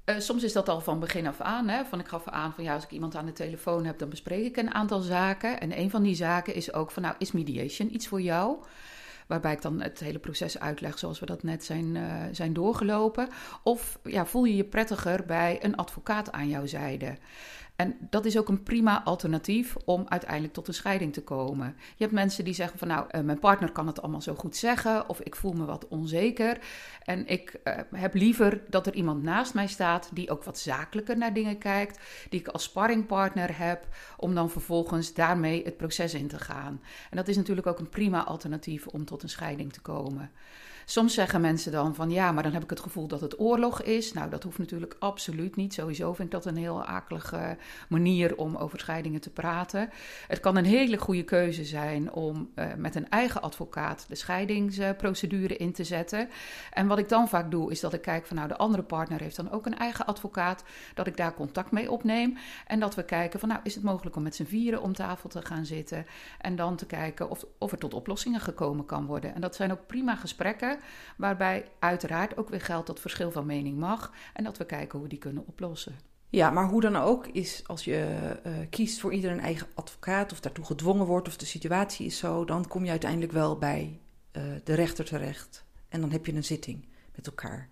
Uh, 0.06 0.18
soms 0.18 0.42
is 0.42 0.52
dat 0.52 0.68
al 0.68 0.80
van 0.80 1.00
begin 1.00 1.26
af 1.26 1.40
aan. 1.40 1.68
Hè? 1.68 1.84
Van 1.84 2.00
ik 2.00 2.08
gaf 2.08 2.28
aan 2.28 2.52
van 2.52 2.64
ja, 2.64 2.74
als 2.74 2.84
ik 2.84 2.90
iemand 2.90 3.14
aan 3.14 3.26
de 3.26 3.32
telefoon 3.32 3.84
heb, 3.84 3.98
dan 3.98 4.08
bespreek 4.08 4.44
ik 4.44 4.56
een 4.56 4.74
aantal 4.74 5.00
zaken. 5.00 5.60
En 5.60 5.78
een 5.78 5.90
van 5.90 6.02
die 6.02 6.14
zaken 6.14 6.54
is 6.54 6.72
ook 6.72 6.90
van 6.90 7.02
nou, 7.02 7.14
is 7.18 7.32
mediation 7.32 7.94
iets 7.94 8.08
voor 8.08 8.20
jou? 8.20 8.56
Waarbij 9.26 9.52
ik 9.52 9.62
dan 9.62 9.80
het 9.80 10.00
hele 10.00 10.18
proces 10.18 10.58
uitleg 10.58 10.98
zoals 10.98 11.20
we 11.20 11.26
dat 11.26 11.42
net 11.42 11.64
zijn, 11.64 11.94
uh, 11.94 12.22
zijn 12.32 12.52
doorgelopen. 12.52 13.28
Of 13.62 13.98
ja, 14.02 14.26
voel 14.26 14.44
je 14.44 14.56
je 14.56 14.64
prettiger 14.64 15.24
bij 15.24 15.58
een 15.64 15.76
advocaat 15.76 16.32
aan 16.32 16.48
jouw 16.48 16.66
zijde? 16.66 17.16
En 17.76 17.96
dat 18.10 18.24
is 18.24 18.38
ook 18.38 18.48
een 18.48 18.62
prima 18.62 19.04
alternatief 19.04 19.76
om 19.84 20.04
uiteindelijk 20.08 20.52
tot 20.52 20.68
een 20.68 20.74
scheiding 20.74 21.12
te 21.12 21.22
komen. 21.22 21.76
Je 21.76 22.02
hebt 22.02 22.12
mensen 22.12 22.44
die 22.44 22.54
zeggen 22.54 22.78
van 22.78 22.88
nou, 22.88 23.06
uh, 23.10 23.20
mijn 23.20 23.38
partner 23.38 23.72
kan 23.72 23.86
het 23.86 24.02
allemaal 24.02 24.20
zo 24.20 24.34
goed 24.34 24.56
zeggen 24.56 25.08
of 25.08 25.20
ik 25.20 25.36
voel 25.36 25.52
me 25.52 25.64
wat 25.64 25.88
onzeker. 25.88 26.58
En 27.02 27.26
ik 27.26 27.60
uh, 27.64 27.74
heb 27.90 28.14
liever 28.14 28.62
dat 28.68 28.86
er 28.86 28.94
iemand 28.94 29.22
naast 29.22 29.54
mij 29.54 29.66
staat 29.66 30.10
die 30.12 30.30
ook 30.30 30.44
wat 30.44 30.58
zakelijker 30.58 31.18
naar 31.18 31.32
dingen 31.32 31.58
kijkt, 31.58 32.00
die 32.28 32.40
ik 32.40 32.48
als 32.48 32.62
sparringpartner 32.62 33.58
heb, 33.58 33.86
om 34.16 34.34
dan 34.34 34.50
vervolgens 34.50 35.14
daarmee 35.14 35.64
het 35.64 35.76
proces 35.76 36.14
in 36.14 36.28
te 36.28 36.38
gaan. 36.38 36.80
En 37.10 37.16
dat 37.16 37.28
is 37.28 37.36
natuurlijk 37.36 37.66
ook 37.66 37.78
een 37.78 37.88
prima 37.88 38.24
alternatief 38.24 38.86
om 38.86 39.04
tot 39.04 39.22
een 39.22 39.28
scheiding 39.28 39.72
te 39.72 39.80
komen. 39.80 40.30
Soms 40.88 41.14
zeggen 41.14 41.40
mensen 41.40 41.72
dan 41.72 41.94
van 41.94 42.10
ja, 42.10 42.32
maar 42.32 42.42
dan 42.42 42.52
heb 42.52 42.62
ik 42.62 42.70
het 42.70 42.80
gevoel 42.80 43.06
dat 43.06 43.20
het 43.20 43.40
oorlog 43.40 43.82
is. 43.82 44.12
Nou, 44.12 44.30
dat 44.30 44.42
hoeft 44.42 44.58
natuurlijk 44.58 44.96
absoluut 44.98 45.56
niet. 45.56 45.74
Sowieso 45.74 46.12
vind 46.12 46.28
ik 46.28 46.34
dat 46.34 46.44
een 46.44 46.56
heel 46.56 46.84
akelige 46.84 47.56
manier 47.88 48.36
om 48.36 48.56
over 48.56 48.78
scheidingen 48.78 49.20
te 49.20 49.30
praten. 49.30 49.90
Het 50.28 50.40
kan 50.40 50.56
een 50.56 50.64
hele 50.64 50.96
goede 50.96 51.24
keuze 51.24 51.64
zijn 51.64 52.12
om 52.12 52.50
uh, 52.54 52.66
met 52.76 52.94
een 52.94 53.08
eigen 53.08 53.42
advocaat 53.42 54.04
de 54.08 54.14
scheidingsprocedure 54.14 55.56
in 55.56 55.72
te 55.72 55.84
zetten. 55.84 56.28
En 56.72 56.86
wat 56.86 56.98
ik 56.98 57.08
dan 57.08 57.28
vaak 57.28 57.50
doe, 57.50 57.70
is 57.70 57.80
dat 57.80 57.92
ik 57.92 58.02
kijk 58.02 58.26
van 58.26 58.36
nou, 58.36 58.48
de 58.48 58.56
andere 58.56 58.82
partner 58.82 59.20
heeft 59.20 59.36
dan 59.36 59.50
ook 59.50 59.66
een 59.66 59.78
eigen 59.78 60.06
advocaat, 60.06 60.64
dat 60.94 61.06
ik 61.06 61.16
daar 61.16 61.34
contact 61.34 61.70
mee 61.70 61.90
opneem 61.90 62.36
en 62.66 62.80
dat 62.80 62.94
we 62.94 63.04
kijken 63.04 63.40
van 63.40 63.48
nou, 63.48 63.60
is 63.62 63.74
het 63.74 63.84
mogelijk 63.84 64.16
om 64.16 64.22
met 64.22 64.34
z'n 64.34 64.44
vieren 64.44 64.82
om 64.82 64.92
tafel 64.92 65.28
te 65.28 65.42
gaan 65.42 65.64
zitten 65.64 66.06
en 66.40 66.56
dan 66.56 66.76
te 66.76 66.86
kijken 66.86 67.30
of, 67.30 67.44
of 67.58 67.72
er 67.72 67.78
tot 67.78 67.94
oplossingen 67.94 68.40
gekomen 68.40 68.86
kan 68.86 69.06
worden. 69.06 69.34
En 69.34 69.40
dat 69.40 69.54
zijn 69.54 69.72
ook 69.72 69.86
prima 69.86 70.16
gesprekken, 70.16 70.75
waarbij 71.16 71.68
uiteraard 71.78 72.36
ook 72.36 72.48
weer 72.48 72.60
geldt 72.60 72.86
dat 72.86 73.00
verschil 73.00 73.30
van 73.30 73.46
mening 73.46 73.78
mag 73.78 74.12
en 74.32 74.44
dat 74.44 74.58
we 74.58 74.66
kijken 74.66 74.92
hoe 74.92 75.02
we 75.02 75.08
die 75.08 75.18
kunnen 75.18 75.46
oplossen. 75.46 75.94
Ja, 76.28 76.50
maar 76.50 76.68
hoe 76.68 76.80
dan 76.80 76.96
ook 76.96 77.26
is 77.26 77.62
als 77.66 77.84
je 77.84 78.18
uh, 78.46 78.52
kiest 78.70 79.00
voor 79.00 79.12
ieder 79.12 79.30
een 79.30 79.40
eigen 79.40 79.66
advocaat 79.74 80.32
of 80.32 80.40
daartoe 80.40 80.64
gedwongen 80.64 81.06
wordt 81.06 81.28
of 81.28 81.36
de 81.36 81.46
situatie 81.46 82.06
is 82.06 82.18
zo, 82.18 82.44
dan 82.44 82.68
kom 82.68 82.84
je 82.84 82.90
uiteindelijk 82.90 83.32
wel 83.32 83.58
bij 83.58 84.00
uh, 84.32 84.42
de 84.64 84.74
rechter 84.74 85.04
terecht. 85.04 85.64
En 85.88 86.00
dan 86.00 86.10
heb 86.10 86.26
je 86.26 86.32
een 86.32 86.44
zitting 86.44 86.88
met 87.14 87.26
elkaar. 87.26 87.68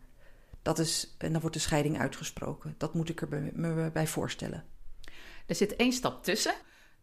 Dat 0.63 0.79
is, 0.79 1.15
en 1.19 1.33
dan 1.33 1.41
wordt 1.41 1.57
de 1.57 1.63
scheiding 1.63 1.99
uitgesproken. 1.99 2.75
Dat 2.79 2.95
moet 2.95 3.09
ik 3.09 3.21
er 3.21 3.51
me 3.53 3.91
bij 3.93 4.07
voorstellen. 4.07 4.65
Er 5.47 5.55
zit 5.55 5.77
één 5.77 5.93
stap 5.93 6.25
tussen. 6.25 6.55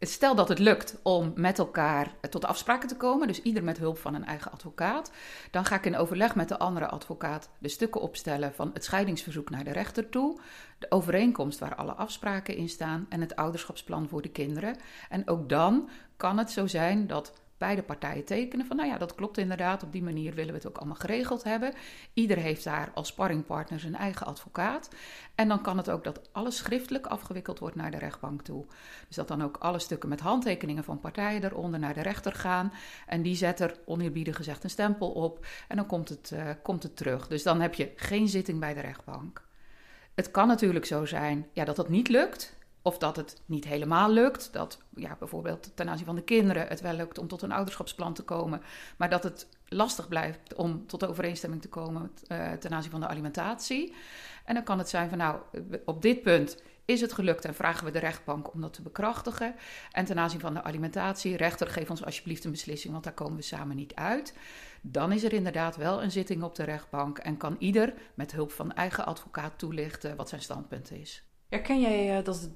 Stel 0.06 0.34
dat 0.34 0.48
het 0.48 0.58
lukt 0.58 0.96
om 1.02 1.32
met 1.34 1.58
elkaar 1.58 2.14
tot 2.30 2.44
afspraken 2.44 2.88
te 2.88 2.96
komen, 2.96 3.26
dus 3.26 3.42
ieder 3.42 3.64
met 3.64 3.78
hulp 3.78 3.98
van 3.98 4.14
een 4.14 4.24
eigen 4.24 4.52
advocaat, 4.52 5.12
dan 5.50 5.64
ga 5.64 5.76
ik 5.76 5.86
in 5.86 5.96
overleg 5.96 6.34
met 6.34 6.48
de 6.48 6.58
andere 6.58 6.86
advocaat 6.86 7.48
de 7.58 7.68
stukken 7.68 8.00
opstellen 8.00 8.54
van 8.54 8.70
het 8.74 8.84
scheidingsverzoek 8.84 9.50
naar 9.50 9.64
de 9.64 9.72
rechter 9.72 10.08
toe, 10.08 10.40
de 10.78 10.90
overeenkomst 10.90 11.58
waar 11.58 11.74
alle 11.74 11.92
afspraken 11.92 12.56
in 12.56 12.68
staan 12.68 13.06
en 13.08 13.20
het 13.20 13.36
ouderschapsplan 13.36 14.08
voor 14.08 14.22
de 14.22 14.30
kinderen. 14.30 14.76
En 15.08 15.28
ook 15.28 15.48
dan 15.48 15.88
kan 16.16 16.38
het 16.38 16.50
zo 16.50 16.66
zijn 16.66 17.06
dat 17.06 17.32
beide 17.62 17.82
partijen 17.82 18.24
tekenen 18.24 18.66
van, 18.66 18.76
nou 18.76 18.88
ja, 18.88 18.98
dat 18.98 19.14
klopt 19.14 19.38
inderdaad, 19.38 19.82
op 19.82 19.92
die 19.92 20.02
manier 20.02 20.34
willen 20.34 20.50
we 20.50 20.58
het 20.58 20.66
ook 20.66 20.76
allemaal 20.76 20.96
geregeld 20.96 21.44
hebben. 21.44 21.72
Ieder 22.12 22.36
heeft 22.36 22.64
daar 22.64 22.90
als 22.94 23.08
sparringpartner 23.08 23.80
zijn 23.80 23.94
eigen 23.94 24.26
advocaat. 24.26 24.90
En 25.34 25.48
dan 25.48 25.62
kan 25.62 25.76
het 25.76 25.90
ook 25.90 26.04
dat 26.04 26.28
alles 26.32 26.56
schriftelijk 26.56 27.06
afgewikkeld 27.06 27.58
wordt 27.58 27.76
naar 27.76 27.90
de 27.90 27.98
rechtbank 27.98 28.42
toe. 28.42 28.64
Dus 29.06 29.16
dat 29.16 29.28
dan 29.28 29.42
ook 29.42 29.56
alle 29.56 29.78
stukken 29.78 30.08
met 30.08 30.20
handtekeningen 30.20 30.84
van 30.84 31.00
partijen 31.00 31.44
eronder 31.44 31.80
naar 31.80 31.94
de 31.94 32.02
rechter 32.02 32.32
gaan. 32.32 32.72
En 33.06 33.22
die 33.22 33.36
zet 33.36 33.60
er 33.60 33.78
oneerbiedig 33.84 34.36
gezegd 34.36 34.64
een 34.64 34.70
stempel 34.70 35.10
op 35.10 35.46
en 35.68 35.76
dan 35.76 35.86
komt 35.86 36.08
het, 36.08 36.30
uh, 36.34 36.50
komt 36.62 36.82
het 36.82 36.96
terug. 36.96 37.28
Dus 37.28 37.42
dan 37.42 37.60
heb 37.60 37.74
je 37.74 37.92
geen 37.96 38.28
zitting 38.28 38.60
bij 38.60 38.74
de 38.74 38.80
rechtbank. 38.80 39.46
Het 40.14 40.30
kan 40.30 40.48
natuurlijk 40.48 40.84
zo 40.84 41.04
zijn 41.04 41.46
ja, 41.52 41.64
dat 41.64 41.76
dat 41.76 41.88
niet 41.88 42.08
lukt. 42.08 42.60
Of 42.82 42.98
dat 42.98 43.16
het 43.16 43.40
niet 43.46 43.64
helemaal 43.64 44.10
lukt. 44.10 44.52
Dat 44.52 44.78
ja, 44.94 45.16
bijvoorbeeld 45.18 45.70
ten 45.74 45.88
aanzien 45.88 46.06
van 46.06 46.14
de 46.14 46.22
kinderen 46.22 46.66
het 46.66 46.80
wel 46.80 46.94
lukt 46.94 47.18
om 47.18 47.28
tot 47.28 47.42
een 47.42 47.52
ouderschapsplan 47.52 48.14
te 48.14 48.22
komen. 48.22 48.62
Maar 48.96 49.10
dat 49.10 49.22
het 49.22 49.48
lastig 49.68 50.08
blijft 50.08 50.54
om 50.54 50.86
tot 50.86 51.06
overeenstemming 51.06 51.62
te 51.62 51.68
komen 51.68 52.10
uh, 52.28 52.52
ten 52.52 52.72
aanzien 52.72 52.90
van 52.90 53.00
de 53.00 53.08
alimentatie. 53.08 53.94
En 54.44 54.54
dan 54.54 54.64
kan 54.64 54.78
het 54.78 54.88
zijn 54.88 55.08
van 55.08 55.18
nou, 55.18 55.40
op 55.84 56.02
dit 56.02 56.22
punt 56.22 56.62
is 56.84 57.00
het 57.00 57.12
gelukt 57.12 57.44
en 57.44 57.54
vragen 57.54 57.84
we 57.84 57.90
de 57.90 57.98
rechtbank 57.98 58.52
om 58.52 58.60
dat 58.60 58.72
te 58.72 58.82
bekrachtigen. 58.82 59.54
En 59.92 60.04
ten 60.04 60.18
aanzien 60.18 60.40
van 60.40 60.54
de 60.54 60.62
alimentatie, 60.62 61.36
rechter, 61.36 61.66
geef 61.66 61.90
ons 61.90 62.04
alsjeblieft 62.04 62.44
een 62.44 62.50
beslissing, 62.50 62.92
want 62.92 63.04
daar 63.04 63.12
komen 63.12 63.36
we 63.36 63.42
samen 63.42 63.76
niet 63.76 63.94
uit. 63.94 64.34
Dan 64.80 65.12
is 65.12 65.24
er 65.24 65.32
inderdaad 65.32 65.76
wel 65.76 66.02
een 66.02 66.10
zitting 66.10 66.42
op 66.42 66.54
de 66.54 66.64
rechtbank 66.64 67.18
en 67.18 67.36
kan 67.36 67.56
ieder 67.58 67.94
met 68.14 68.32
hulp 68.32 68.52
van 68.52 68.72
eigen 68.72 69.06
advocaat 69.06 69.58
toelichten 69.58 70.16
wat 70.16 70.28
zijn 70.28 70.42
standpunt 70.42 70.90
is. 70.90 71.22
Herken 71.48 71.80
jij 71.80 72.18
uh, 72.18 72.24
dat 72.24 72.50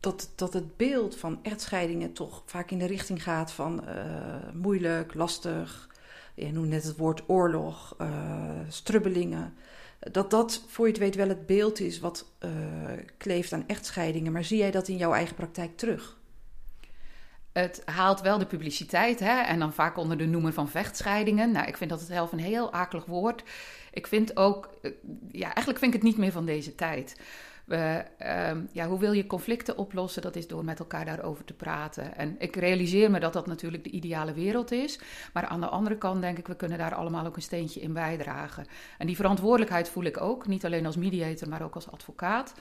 dat, 0.00 0.32
dat 0.34 0.52
het 0.52 0.76
beeld 0.76 1.16
van 1.16 1.38
echtscheidingen 1.42 2.12
toch 2.12 2.42
vaak 2.46 2.70
in 2.70 2.78
de 2.78 2.86
richting 2.86 3.22
gaat 3.22 3.52
van 3.52 3.84
uh, 3.88 3.94
moeilijk, 4.54 5.14
lastig. 5.14 5.88
Je 6.34 6.52
noemt 6.52 6.68
net 6.68 6.84
het 6.84 6.96
woord 6.96 7.22
oorlog, 7.26 7.94
uh, 8.00 8.50
strubbelingen. 8.68 9.54
Dat 9.98 10.30
dat, 10.30 10.64
voor 10.66 10.86
je 10.86 10.92
het 10.92 11.00
weet, 11.00 11.14
wel 11.14 11.28
het 11.28 11.46
beeld 11.46 11.80
is 11.80 12.00
wat 12.00 12.30
uh, 12.44 12.50
kleeft 13.16 13.52
aan 13.52 13.64
echtscheidingen. 13.66 14.32
Maar 14.32 14.44
zie 14.44 14.58
jij 14.58 14.70
dat 14.70 14.88
in 14.88 14.96
jouw 14.96 15.12
eigen 15.12 15.34
praktijk 15.34 15.76
terug? 15.76 16.16
Het 17.52 17.82
haalt 17.84 18.20
wel 18.20 18.38
de 18.38 18.46
publiciteit 18.46 19.20
hè? 19.20 19.40
en 19.40 19.58
dan 19.58 19.72
vaak 19.72 19.96
onder 19.96 20.18
de 20.18 20.26
noemer 20.26 20.52
van 20.52 20.68
vechtscheidingen. 20.68 21.52
Nou, 21.52 21.66
ik 21.66 21.76
vind 21.76 21.90
dat 21.90 21.98
het 21.98 22.08
zelf 22.08 22.32
een 22.32 22.38
heel 22.38 22.72
akelig 22.72 23.04
woord. 23.04 23.42
Ik 23.92 24.06
vind 24.06 24.36
ook, 24.36 24.70
ja, 25.30 25.44
eigenlijk 25.44 25.78
vind 25.78 25.94
ik 25.94 26.00
het 26.00 26.08
niet 26.08 26.18
meer 26.18 26.32
van 26.32 26.44
deze 26.44 26.74
tijd. 26.74 27.16
Ehm, 27.68 28.60
ja, 28.72 28.86
hoe 28.86 28.98
wil 28.98 29.12
je 29.12 29.26
conflicten 29.26 29.78
oplossen? 29.78 30.22
Dat 30.22 30.36
is 30.36 30.46
door 30.46 30.64
met 30.64 30.78
elkaar 30.78 31.04
daarover 31.04 31.44
te 31.44 31.54
praten. 31.54 32.16
En 32.16 32.36
ik 32.38 32.56
realiseer 32.56 33.10
me 33.10 33.20
dat 33.20 33.32
dat 33.32 33.46
natuurlijk 33.46 33.84
de 33.84 33.90
ideale 33.90 34.32
wereld 34.32 34.72
is. 34.72 35.00
Maar 35.32 35.46
aan 35.46 35.60
de 35.60 35.66
andere 35.66 35.98
kant 35.98 36.20
denk 36.20 36.38
ik, 36.38 36.46
we 36.46 36.56
kunnen 36.56 36.78
daar 36.78 36.94
allemaal 36.94 37.26
ook 37.26 37.36
een 37.36 37.42
steentje 37.42 37.80
in 37.80 37.92
bijdragen. 37.92 38.66
En 38.98 39.06
die 39.06 39.16
verantwoordelijkheid 39.16 39.88
voel 39.88 40.04
ik 40.04 40.20
ook, 40.20 40.46
niet 40.46 40.64
alleen 40.64 40.86
als 40.86 40.96
mediator, 40.96 41.48
maar 41.48 41.62
ook 41.62 41.74
als 41.74 41.90
advocaat 41.90 42.54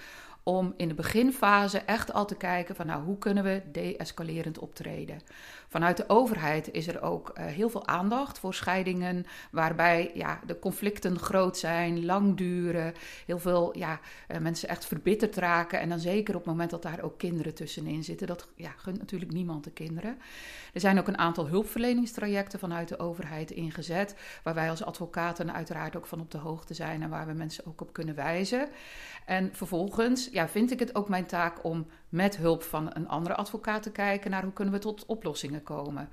om 0.48 0.74
in 0.78 0.88
de 0.88 0.94
beginfase 0.94 1.78
echt 1.78 2.14
al 2.14 2.26
te 2.26 2.36
kijken 2.36 2.76
van 2.76 2.86
nou, 2.86 3.04
hoe 3.04 3.18
kunnen 3.18 3.44
we 3.44 3.62
de-escalerend 3.72 4.60
optreden. 4.60 5.22
Vanuit 5.68 5.98
de 5.98 6.04
overheid 6.08 6.72
is 6.72 6.88
er 6.88 7.02
ook 7.02 7.34
uh, 7.34 7.46
heel 7.46 7.70
veel 7.70 7.88
aandacht 7.88 8.40
voor 8.40 8.54
scheidingen 8.54 9.26
waarbij 9.52 10.12
ja, 10.14 10.40
de 10.46 10.60
conflicten 10.60 11.20
groot 11.20 11.58
zijn, 11.58 12.06
lang 12.06 12.38
duren, 12.38 12.94
heel 13.26 13.40
veel 13.40 13.78
ja, 13.78 14.00
uh, 14.32 14.38
mensen 14.38 14.70
echt 14.70 14.86
verbitterd 14.86 15.36
raken 15.36 15.80
en 15.80 15.90
dan 15.90 16.00
zeker 16.00 16.36
op 16.36 16.42
het 16.42 16.50
moment 16.50 16.70
dat 16.70 16.82
daar 16.82 17.02
ook 17.02 17.18
kinderen 17.18 17.54
tussenin 17.54 18.04
zitten. 18.04 18.28
Dat 18.28 18.48
ja, 18.56 18.72
gunt 18.78 18.98
natuurlijk 18.98 19.32
niemand 19.32 19.64
de 19.64 19.72
kinderen. 19.72 20.18
Er 20.74 20.80
zijn 20.80 21.00
ook 21.00 21.08
een 21.08 21.18
aantal 21.18 21.48
hulpverleningstrajecten 21.48 22.60
vanuit 22.60 22.88
de 22.88 23.00
overheid 23.00 23.52
ingezet, 23.52 24.16
waar 24.44 24.54
wij 24.54 24.70
als 24.70 24.84
advocaten 24.84 25.54
uiteraard 25.54 25.96
ook 25.96 26.06
van 26.06 26.20
op 26.20 26.32
de 26.32 26.38
hoogte 26.38 26.74
zijn 26.74 27.02
en 27.02 27.10
waar 27.10 27.28
we 27.28 27.34
mensen 27.34 27.66
ook 27.66 27.82
op 27.82 27.94
kunnen 27.94 28.16
wijzen. 28.16 28.70
En 29.26 29.50
vervolgens 29.54 30.30
ja, 30.38 30.48
vind 30.48 30.72
ik 30.72 30.80
het 30.80 30.96
ook 30.96 31.10
mijn 31.10 31.26
taak 31.26 31.64
om 31.64 31.88
met 32.10 32.38
hulp 32.38 32.64
van 32.64 32.90
een 32.94 33.08
andere 33.08 33.36
advocaat 33.36 33.84
te 33.84 33.92
kijken 33.92 34.32
naar 34.32 34.44
hoe 34.44 34.54
kunnen 34.54 34.74
we 34.74 34.80
tot 34.80 35.06
oplossingen 35.06 35.64
komen. 35.64 36.10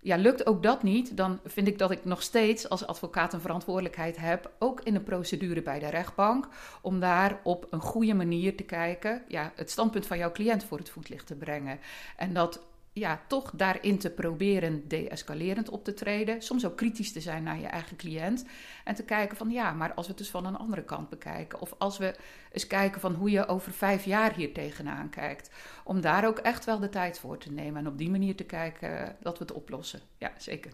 Ja, 0.00 0.16
lukt 0.16 0.46
ook 0.46 0.62
dat 0.62 0.82
niet, 0.82 1.16
dan 1.16 1.40
vind 1.44 1.66
ik 1.66 1.78
dat 1.78 1.90
ik 1.90 2.04
nog 2.04 2.22
steeds 2.22 2.68
als 2.68 2.86
advocaat 2.86 3.32
een 3.32 3.40
verantwoordelijkheid 3.40 4.16
heb, 4.16 4.50
ook 4.58 4.80
in 4.80 4.92
de 4.92 5.00
procedure 5.00 5.62
bij 5.62 5.78
de 5.78 5.88
rechtbank, 5.88 6.48
om 6.80 7.00
daar 7.00 7.40
op 7.42 7.66
een 7.70 7.80
goede 7.80 8.14
manier 8.14 8.56
te 8.56 8.62
kijken, 8.62 9.22
ja, 9.28 9.52
het 9.54 9.70
standpunt 9.70 10.06
van 10.06 10.18
jouw 10.18 10.32
cliënt 10.32 10.64
voor 10.64 10.78
het 10.78 10.90
voetlicht 10.90 11.26
te 11.26 11.34
brengen. 11.34 11.78
En 12.16 12.32
dat 12.32 12.60
ja, 12.94 13.20
toch 13.26 13.50
daarin 13.54 13.98
te 13.98 14.10
proberen 14.10 14.88
de-escalerend 14.88 15.68
op 15.68 15.84
te 15.84 15.94
treden. 15.94 16.42
Soms 16.42 16.66
ook 16.66 16.76
kritisch 16.76 17.12
te 17.12 17.20
zijn 17.20 17.42
naar 17.42 17.60
je 17.60 17.66
eigen 17.66 17.96
cliënt. 17.96 18.44
En 18.84 18.94
te 18.94 19.04
kijken 19.04 19.36
van 19.36 19.50
ja, 19.50 19.72
maar 19.72 19.94
als 19.94 20.06
we 20.06 20.12
het 20.12 20.20
dus 20.20 20.30
van 20.30 20.46
een 20.46 20.56
andere 20.56 20.84
kant 20.84 21.08
bekijken. 21.08 21.60
Of 21.60 21.74
als 21.78 21.98
we 21.98 22.14
eens 22.52 22.66
kijken 22.66 23.00
van 23.00 23.14
hoe 23.14 23.30
je 23.30 23.46
over 23.46 23.72
vijf 23.72 24.04
jaar 24.04 24.34
hier 24.34 24.52
tegenaan 24.52 25.10
kijkt. 25.10 25.50
Om 25.84 26.00
daar 26.00 26.26
ook 26.26 26.38
echt 26.38 26.64
wel 26.64 26.78
de 26.78 26.88
tijd 26.88 27.18
voor 27.18 27.38
te 27.38 27.52
nemen. 27.52 27.80
En 27.80 27.86
op 27.86 27.98
die 27.98 28.10
manier 28.10 28.36
te 28.36 28.44
kijken 28.44 29.16
dat 29.20 29.38
we 29.38 29.44
het 29.44 29.54
oplossen. 29.54 30.00
Ja, 30.18 30.32
zeker. 30.36 30.72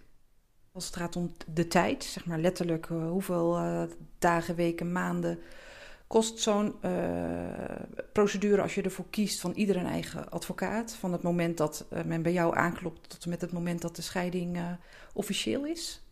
Als 0.72 0.87
het 0.87 0.96
gaat 0.96 1.16
om 1.16 1.33
de 1.46 1.66
tijd, 1.66 2.04
zeg 2.04 2.26
maar 2.26 2.38
letterlijk 2.38 2.88
uh, 2.88 3.09
hoeveel 3.09 3.59
uh, 3.59 3.83
dagen, 4.18 4.54
weken, 4.54 4.92
maanden 4.92 5.38
kost 6.11 6.38
zo'n 6.38 6.75
uh, 6.83 6.90
procedure 8.12 8.62
als 8.62 8.75
je 8.75 8.83
ervoor 8.83 9.05
kiest 9.11 9.40
van 9.40 9.53
ieder 9.53 9.77
een 9.77 9.87
eigen 9.87 10.31
advocaat. 10.31 10.92
Van 10.92 11.12
het 11.12 11.23
moment 11.23 11.57
dat 11.57 11.87
uh, 11.92 12.03
men 12.03 12.23
bij 12.23 12.33
jou 12.33 12.57
aanklopt 12.57 13.09
tot 13.09 13.25
en 13.25 13.31
met 13.31 13.40
het 13.40 13.53
moment 13.53 13.81
dat 13.81 13.96
de 13.96 14.03
scheiding 14.03 14.57
uh, 14.57 14.70
officieel 15.14 15.64
is? 15.64 16.03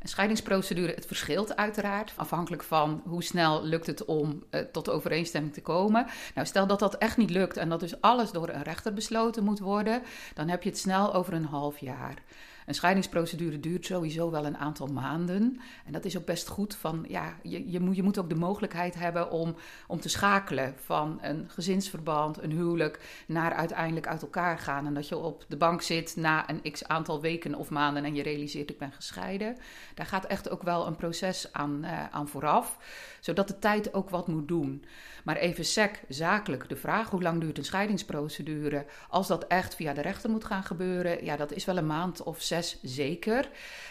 Een 0.00 0.08
scheidingsprocedure, 0.08 0.94
het 0.94 1.06
verschilt 1.06 1.56
uiteraard. 1.56 2.12
Afhankelijk 2.16 2.62
van 2.62 3.02
hoe 3.04 3.22
snel 3.22 3.64
lukt 3.64 3.86
het 3.86 4.04
om 4.04 4.44
tot 4.72 4.90
overeenstemming 4.90 5.54
te 5.54 5.62
komen. 5.62 6.06
Nou, 6.34 6.46
stel 6.46 6.66
dat 6.66 6.78
dat 6.78 6.98
echt 6.98 7.16
niet 7.16 7.30
lukt 7.30 7.56
en 7.56 7.68
dat 7.68 7.80
dus 7.80 8.00
alles 8.00 8.30
door 8.30 8.48
een 8.48 8.62
rechter 8.62 8.92
besloten 8.92 9.44
moet 9.44 9.58
worden, 9.58 10.02
dan 10.34 10.48
heb 10.48 10.62
je 10.62 10.68
het 10.68 10.78
snel 10.78 11.14
over 11.14 11.32
een 11.32 11.44
half 11.44 11.78
jaar. 11.78 12.22
Een 12.68 12.74
scheidingsprocedure 12.74 13.60
duurt 13.60 13.86
sowieso 13.86 14.30
wel 14.30 14.46
een 14.46 14.56
aantal 14.56 14.86
maanden. 14.86 15.60
En 15.86 15.92
dat 15.92 16.04
is 16.04 16.18
ook 16.18 16.24
best 16.24 16.48
goed. 16.48 16.76
Van, 16.76 17.04
ja, 17.08 17.36
je, 17.42 17.70
je, 17.70 18.02
moet, 18.02 18.18
ook 18.18 18.28
de 18.28 18.34
mogelijkheid 18.34 18.94
hebben 18.94 19.30
om, 19.30 19.56
om 19.86 20.00
te 20.00 20.08
schakelen 20.08 20.74
van 20.76 21.18
een 21.22 21.44
gezinsverband, 21.48 22.42
een 22.42 22.50
huwelijk, 22.50 23.24
naar 23.26 23.52
uiteindelijk 23.52 24.06
uit 24.06 24.22
elkaar 24.22 24.58
gaan. 24.58 24.86
En 24.86 24.94
dat 24.94 25.08
je 25.08 25.16
op 25.16 25.44
de 25.48 25.56
bank 25.56 25.82
zit 25.82 26.16
na 26.16 26.50
een 26.50 26.72
x 26.72 26.84
aantal 26.84 27.20
weken 27.20 27.54
of 27.54 27.70
maanden 27.70 28.04
en 28.04 28.14
je 28.14 28.22
realiseert 28.22 28.70
ik 28.70 28.78
ben 28.78 28.92
gescheiden. 28.92 29.56
Daar 29.94 30.06
gaat 30.06 30.24
echt 30.24 30.50
ook 30.50 30.62
wel 30.62 30.86
een 30.86 30.96
proces 30.96 31.52
aan, 31.52 31.80
uh, 31.84 32.08
aan 32.10 32.28
vooraf, 32.28 32.78
zodat 33.20 33.48
de 33.48 33.58
tijd 33.58 33.94
ook 33.94 34.10
wat 34.10 34.28
moet 34.28 34.48
doen. 34.48 34.84
Maar 35.24 35.36
even 35.36 35.64
sec, 35.64 36.00
zakelijk, 36.08 36.68
de 36.68 36.76
vraag 36.76 37.10
hoe 37.10 37.22
lang 37.22 37.40
duurt 37.40 37.58
een 37.58 37.64
scheidingsprocedure? 37.64 38.86
Als 39.08 39.26
dat 39.26 39.46
echt 39.46 39.74
via 39.74 39.92
de 39.92 40.00
rechter 40.00 40.30
moet 40.30 40.44
gaan 40.44 40.62
gebeuren, 40.62 41.24
ja, 41.24 41.36
dat 41.36 41.52
is 41.52 41.64
wel 41.64 41.76
een 41.76 41.86
maand 41.86 42.22
of 42.22 42.42
zes 42.42 42.57
zeker. 42.82 43.50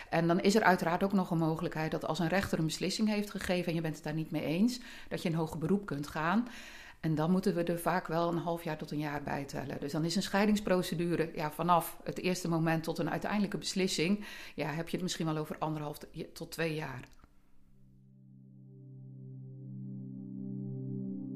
En 0.09 0.27
dan 0.27 0.39
is 0.39 0.55
er 0.55 0.63
uiteraard 0.63 1.03
ook 1.03 1.13
nog 1.13 1.31
een 1.31 1.37
mogelijkheid 1.37 1.91
dat 1.91 2.05
als 2.05 2.19
een 2.19 2.27
rechter 2.27 2.59
een 2.59 2.65
beslissing 2.65 3.09
heeft 3.09 3.31
gegeven 3.31 3.67
en 3.67 3.75
je 3.75 3.81
bent 3.81 3.95
het 3.95 4.03
daar 4.03 4.13
niet 4.13 4.31
mee 4.31 4.43
eens, 4.43 4.79
dat 5.09 5.21
je 5.21 5.29
in 5.29 5.35
hoger 5.35 5.57
beroep 5.57 5.85
kunt 5.85 6.07
gaan. 6.07 6.47
En 6.99 7.15
dan 7.15 7.31
moeten 7.31 7.55
we 7.55 7.63
er 7.63 7.79
vaak 7.79 8.07
wel 8.07 8.29
een 8.29 8.37
half 8.37 8.63
jaar 8.63 8.77
tot 8.77 8.91
een 8.91 8.99
jaar 8.99 9.23
bij 9.23 9.43
tellen. 9.43 9.79
Dus 9.79 9.91
dan 9.91 10.05
is 10.05 10.15
een 10.15 10.21
scheidingsprocedure 10.21 11.31
ja, 11.35 11.51
vanaf 11.51 11.97
het 12.03 12.19
eerste 12.19 12.49
moment 12.49 12.83
tot 12.83 12.97
een 12.97 13.09
uiteindelijke 13.09 13.57
beslissing. 13.57 14.25
Ja, 14.55 14.67
heb 14.67 14.87
je 14.89 14.95
het 14.95 15.01
misschien 15.01 15.25
wel 15.25 15.37
over 15.37 15.55
anderhalf 15.59 15.97
tot 16.33 16.51
twee 16.51 16.75
jaar. 16.75 16.99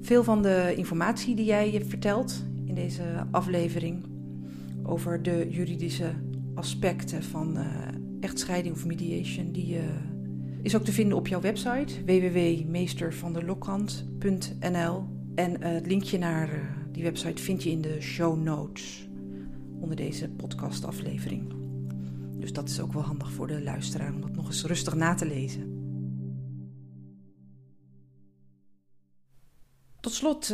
Veel 0.02 0.24
van 0.24 0.41
de 0.41 0.74
informatie 0.76 1.36
die 1.36 1.46
jij 1.46 1.86
vertelt 1.88 2.44
in 2.65 2.76
deze 2.76 3.28
aflevering 3.32 4.06
over 4.84 5.24
de 5.24 5.48
juridische 5.50 6.13
aspecten 6.56 7.24
van 7.24 7.58
uh, 7.58 7.88
echtscheiding 8.20 8.76
of 8.76 8.86
mediation, 8.86 9.52
die 9.52 9.76
uh, 9.76 9.84
is 10.62 10.76
ook 10.76 10.84
te 10.84 10.92
vinden 10.92 11.18
op 11.18 11.28
jouw 11.28 11.42
website 11.42 12.06
www.meestervandelokhand.nl. 12.06 15.04
En 15.36 15.52
uh, 15.52 15.58
het 15.60 15.88
linkje 15.88 16.18
naar 16.18 16.78
die 16.92 17.04
website 17.04 17.42
vind 17.42 17.64
je 17.64 17.70
in 17.70 17.82
de 17.82 18.02
show 18.02 18.42
notes 18.42 19.10
onder 19.80 19.96
deze 19.96 20.30
podcastaflevering. 20.30 21.54
Dus 22.40 22.54
dat 22.54 22.70
is 22.70 22.80
ook 22.80 22.94
wel 22.94 23.04
handig 23.04 23.32
voor 23.32 23.48
de 23.48 23.64
luisteraar 23.64 24.14
om 24.14 24.22
dat 24.22 24.36
nog 24.36 24.48
eens 24.48 24.66
rustig 24.66 24.96
na 24.96 25.14
te 25.14 25.26
lezen. 25.26 25.80
Tot 30.00 30.14
slot, 30.14 30.54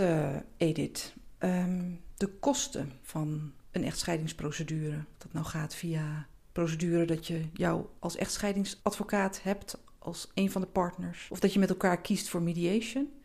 Edith, 0.58 1.16
um, 1.40 2.00
de 2.18 2.28
kosten 2.28 2.92
van 3.02 3.52
echtscheidingsprocedure. 3.84 5.04
Dat 5.18 5.34
nou 5.34 5.46
gaat 5.46 5.76
via 5.76 6.28
procedure 6.52 7.06
dat 7.06 7.28
je 7.28 7.46
jou 7.54 7.86
als 8.00 8.16
echtscheidingsadvocaat 8.16 9.44
hebt 9.44 9.78
als 10.00 10.32
een 10.34 10.52
van 10.52 10.62
de 10.62 10.68
partners, 10.68 11.28
of 11.30 11.40
dat 11.40 11.54
je 11.54 11.60
met 11.60 11.70
elkaar 11.70 12.02
kiest 12.02 12.30
voor 12.30 12.42
mediation, 12.42 13.22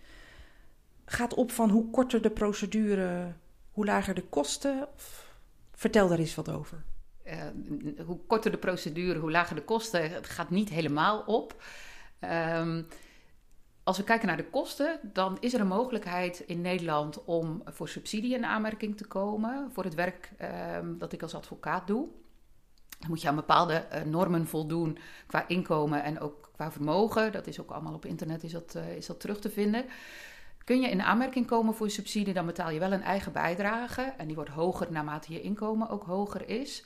gaat 1.05 1.35
op 1.35 1.51
van 1.51 1.71
hoe 1.71 1.91
korter 1.91 2.23
de 2.23 2.31
procedure, 2.31 3.33
hoe 3.71 3.85
lager 3.85 4.15
de 4.15 4.23
kosten. 4.23 4.89
Vertel 5.73 6.09
daar 6.09 6.19
eens 6.19 6.35
wat 6.35 6.49
over. 6.49 6.83
Uh, 7.27 7.35
hoe 8.07 8.19
korter 8.27 8.51
de 8.51 8.59
procedure, 8.59 9.19
hoe 9.19 9.31
lager 9.31 9.57
de 9.57 9.65
kosten. 9.65 10.11
Het 10.11 10.27
gaat 10.27 10.51
niet 10.51 10.69
helemaal 10.69 11.21
op. 11.21 11.63
Um, 12.21 12.87
als 13.85 13.97
we 13.97 14.05
kijken 14.05 14.27
naar 14.27 14.37
de 14.37 14.51
kosten, 14.51 15.01
dan 15.03 15.37
is 15.41 15.55
er 15.55 15.61
een 15.61 15.67
mogelijkheid 15.67 16.41
in 16.47 16.61
Nederland 16.61 17.25
om 17.25 17.63
voor 17.65 17.89
subsidie 17.89 18.35
in 18.35 18.45
aanmerking 18.45 18.97
te 18.97 19.07
komen 19.07 19.71
voor 19.73 19.85
het 19.85 19.95
werk 19.95 20.33
ehm, 20.39 20.99
dat 20.99 21.13
ik 21.13 21.23
als 21.23 21.35
advocaat 21.35 21.87
doe. 21.87 22.09
Dan 22.99 23.11
moet 23.11 23.23
je 23.23 23.29
aan 23.29 23.37
bepaalde 23.37 23.87
uh, 23.93 24.03
normen 24.03 24.47
voldoen 24.47 24.99
qua 25.27 25.49
inkomen 25.49 26.03
en 26.03 26.21
ook 26.21 26.51
qua 26.53 26.73
vermogen. 26.73 27.33
Dat 27.33 27.47
is 27.47 27.61
ook 27.61 27.71
allemaal 27.71 27.95
op 27.95 28.05
internet 28.05 28.43
is 28.43 28.53
dat, 28.53 28.75
uh, 28.77 28.97
is 28.97 29.07
dat 29.07 29.21
terug 29.21 29.41
te 29.41 29.51
vinden. 29.51 29.85
Kun 30.65 30.81
je 30.81 30.89
in 30.89 31.03
aanmerking 31.03 31.47
komen 31.47 31.75
voor 31.75 31.91
subsidie, 31.91 32.35
dan 32.35 32.47
betaal 32.47 32.71
je 32.71 32.79
wel 32.79 32.93
een 32.93 33.03
eigen 33.03 33.33
bijdrage. 33.33 34.03
En 34.17 34.27
die 34.27 34.37
wordt 34.37 34.51
hoger 34.51 34.93
naarmate 34.93 35.33
je 35.33 35.41
inkomen 35.41 35.89
ook 35.89 36.05
hoger 36.05 36.49
is. 36.49 36.85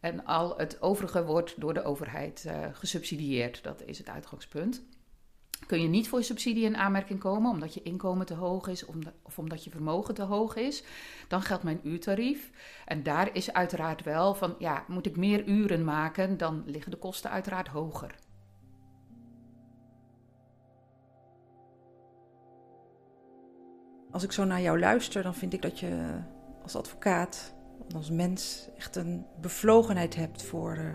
En 0.00 0.24
al 0.24 0.56
het 0.56 0.82
overige 0.82 1.24
wordt 1.24 1.60
door 1.60 1.74
de 1.74 1.84
overheid 1.84 2.44
uh, 2.46 2.52
gesubsidieerd. 2.72 3.62
Dat 3.62 3.82
is 3.84 3.98
het 3.98 4.08
uitgangspunt 4.08 4.82
kun 5.66 5.82
je 5.82 5.88
niet 5.88 6.08
voor 6.08 6.22
subsidie 6.22 6.64
in 6.64 6.76
aanmerking 6.76 7.20
komen 7.20 7.50
omdat 7.50 7.74
je 7.74 7.82
inkomen 7.82 8.26
te 8.26 8.34
hoog 8.34 8.68
is 8.68 8.84
of 9.22 9.38
omdat 9.38 9.64
je 9.64 9.70
vermogen 9.70 10.14
te 10.14 10.22
hoog 10.22 10.56
is, 10.56 10.84
dan 11.28 11.42
geldt 11.42 11.62
mijn 11.62 11.80
uurtarief. 11.82 12.50
En 12.84 13.02
daar 13.02 13.34
is 13.34 13.52
uiteraard 13.52 14.02
wel 14.02 14.34
van, 14.34 14.54
ja, 14.58 14.84
moet 14.88 15.06
ik 15.06 15.16
meer 15.16 15.44
uren 15.44 15.84
maken, 15.84 16.36
dan 16.36 16.62
liggen 16.66 16.90
de 16.90 16.96
kosten 16.96 17.30
uiteraard 17.30 17.68
hoger. 17.68 18.14
Als 24.10 24.22
ik 24.22 24.32
zo 24.32 24.44
naar 24.44 24.60
jou 24.60 24.78
luister, 24.78 25.22
dan 25.22 25.34
vind 25.34 25.52
ik 25.52 25.62
dat 25.62 25.80
je 25.80 26.20
als 26.62 26.76
advocaat, 26.76 27.54
als 27.94 28.10
mens, 28.10 28.68
echt 28.76 28.96
een 28.96 29.26
bevlogenheid 29.40 30.14
hebt 30.14 30.42
voor. 30.42 30.76
Uh, 30.76 30.90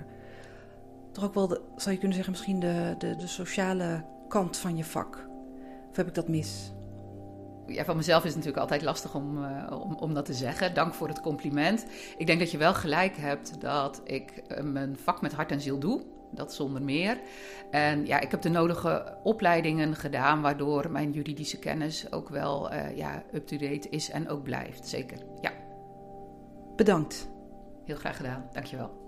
toch 1.12 1.24
ook 1.24 1.34
wel, 1.34 1.48
zou 1.76 1.92
je 1.92 1.98
kunnen 1.98 2.14
zeggen, 2.14 2.32
misschien 2.32 2.60
de, 2.60 2.96
de, 2.98 3.16
de 3.16 3.28
sociale 3.28 4.06
kant 4.34 4.58
van 4.58 4.78
je 4.78 4.84
vak? 4.84 5.28
Of 5.90 5.96
heb 5.96 6.08
ik 6.08 6.14
dat 6.14 6.28
mis? 6.28 6.74
Ja, 7.68 7.86
van 7.86 7.96
mezelf 7.96 8.20
is 8.20 8.28
het 8.28 8.36
natuurlijk 8.36 8.62
altijd 8.62 8.82
lastig 8.82 9.16
om, 9.16 9.38
uh, 9.38 9.82
om, 9.82 9.96
om 9.96 10.14
dat 10.14 10.26
te 10.26 10.34
zeggen. 10.34 10.74
Dank 10.74 10.94
voor 10.94 11.08
het 11.08 11.22
compliment. 11.22 11.86
Ik 12.18 12.28
denk 12.28 12.40
dat 12.40 12.52
je 12.52 12.58
wel 12.58 12.74
gelijk 12.74 13.18
hebt 13.18 13.62
dat 13.62 14.02
ik 14.04 14.44
uh, 14.48 14.64
mijn 14.64 14.98
vak 14.98 15.22
met 15.22 15.34
hart 15.34 15.52
en 15.52 15.62
ziel 15.62 15.80
doe. 15.80 16.02
Dat 16.32 16.54
zonder 16.54 16.82
meer. 16.82 17.20
En 17.72 18.06
ja, 18.06 18.20
ik 18.20 18.32
heb 18.32 18.42
de 18.42 18.50
nodige 18.50 19.18
opleidingen 19.24 19.96
gedaan, 19.96 20.42
waardoor 20.42 20.92
mijn 20.92 21.12
juridische 21.12 21.60
kennis 21.60 22.12
ook 22.12 22.30
wel 22.30 22.74
uh, 22.74 22.98
ja, 22.98 23.24
up-to-date 23.34 23.90
is 23.90 24.10
en 24.10 24.30
ook 24.30 24.44
blijft. 24.44 24.88
Zeker, 24.88 25.18
ja. 25.42 25.52
Bedankt. 26.76 27.30
Heel 27.86 27.96
graag 27.96 28.18
gedaan, 28.18 28.50
dankjewel. 28.54 29.03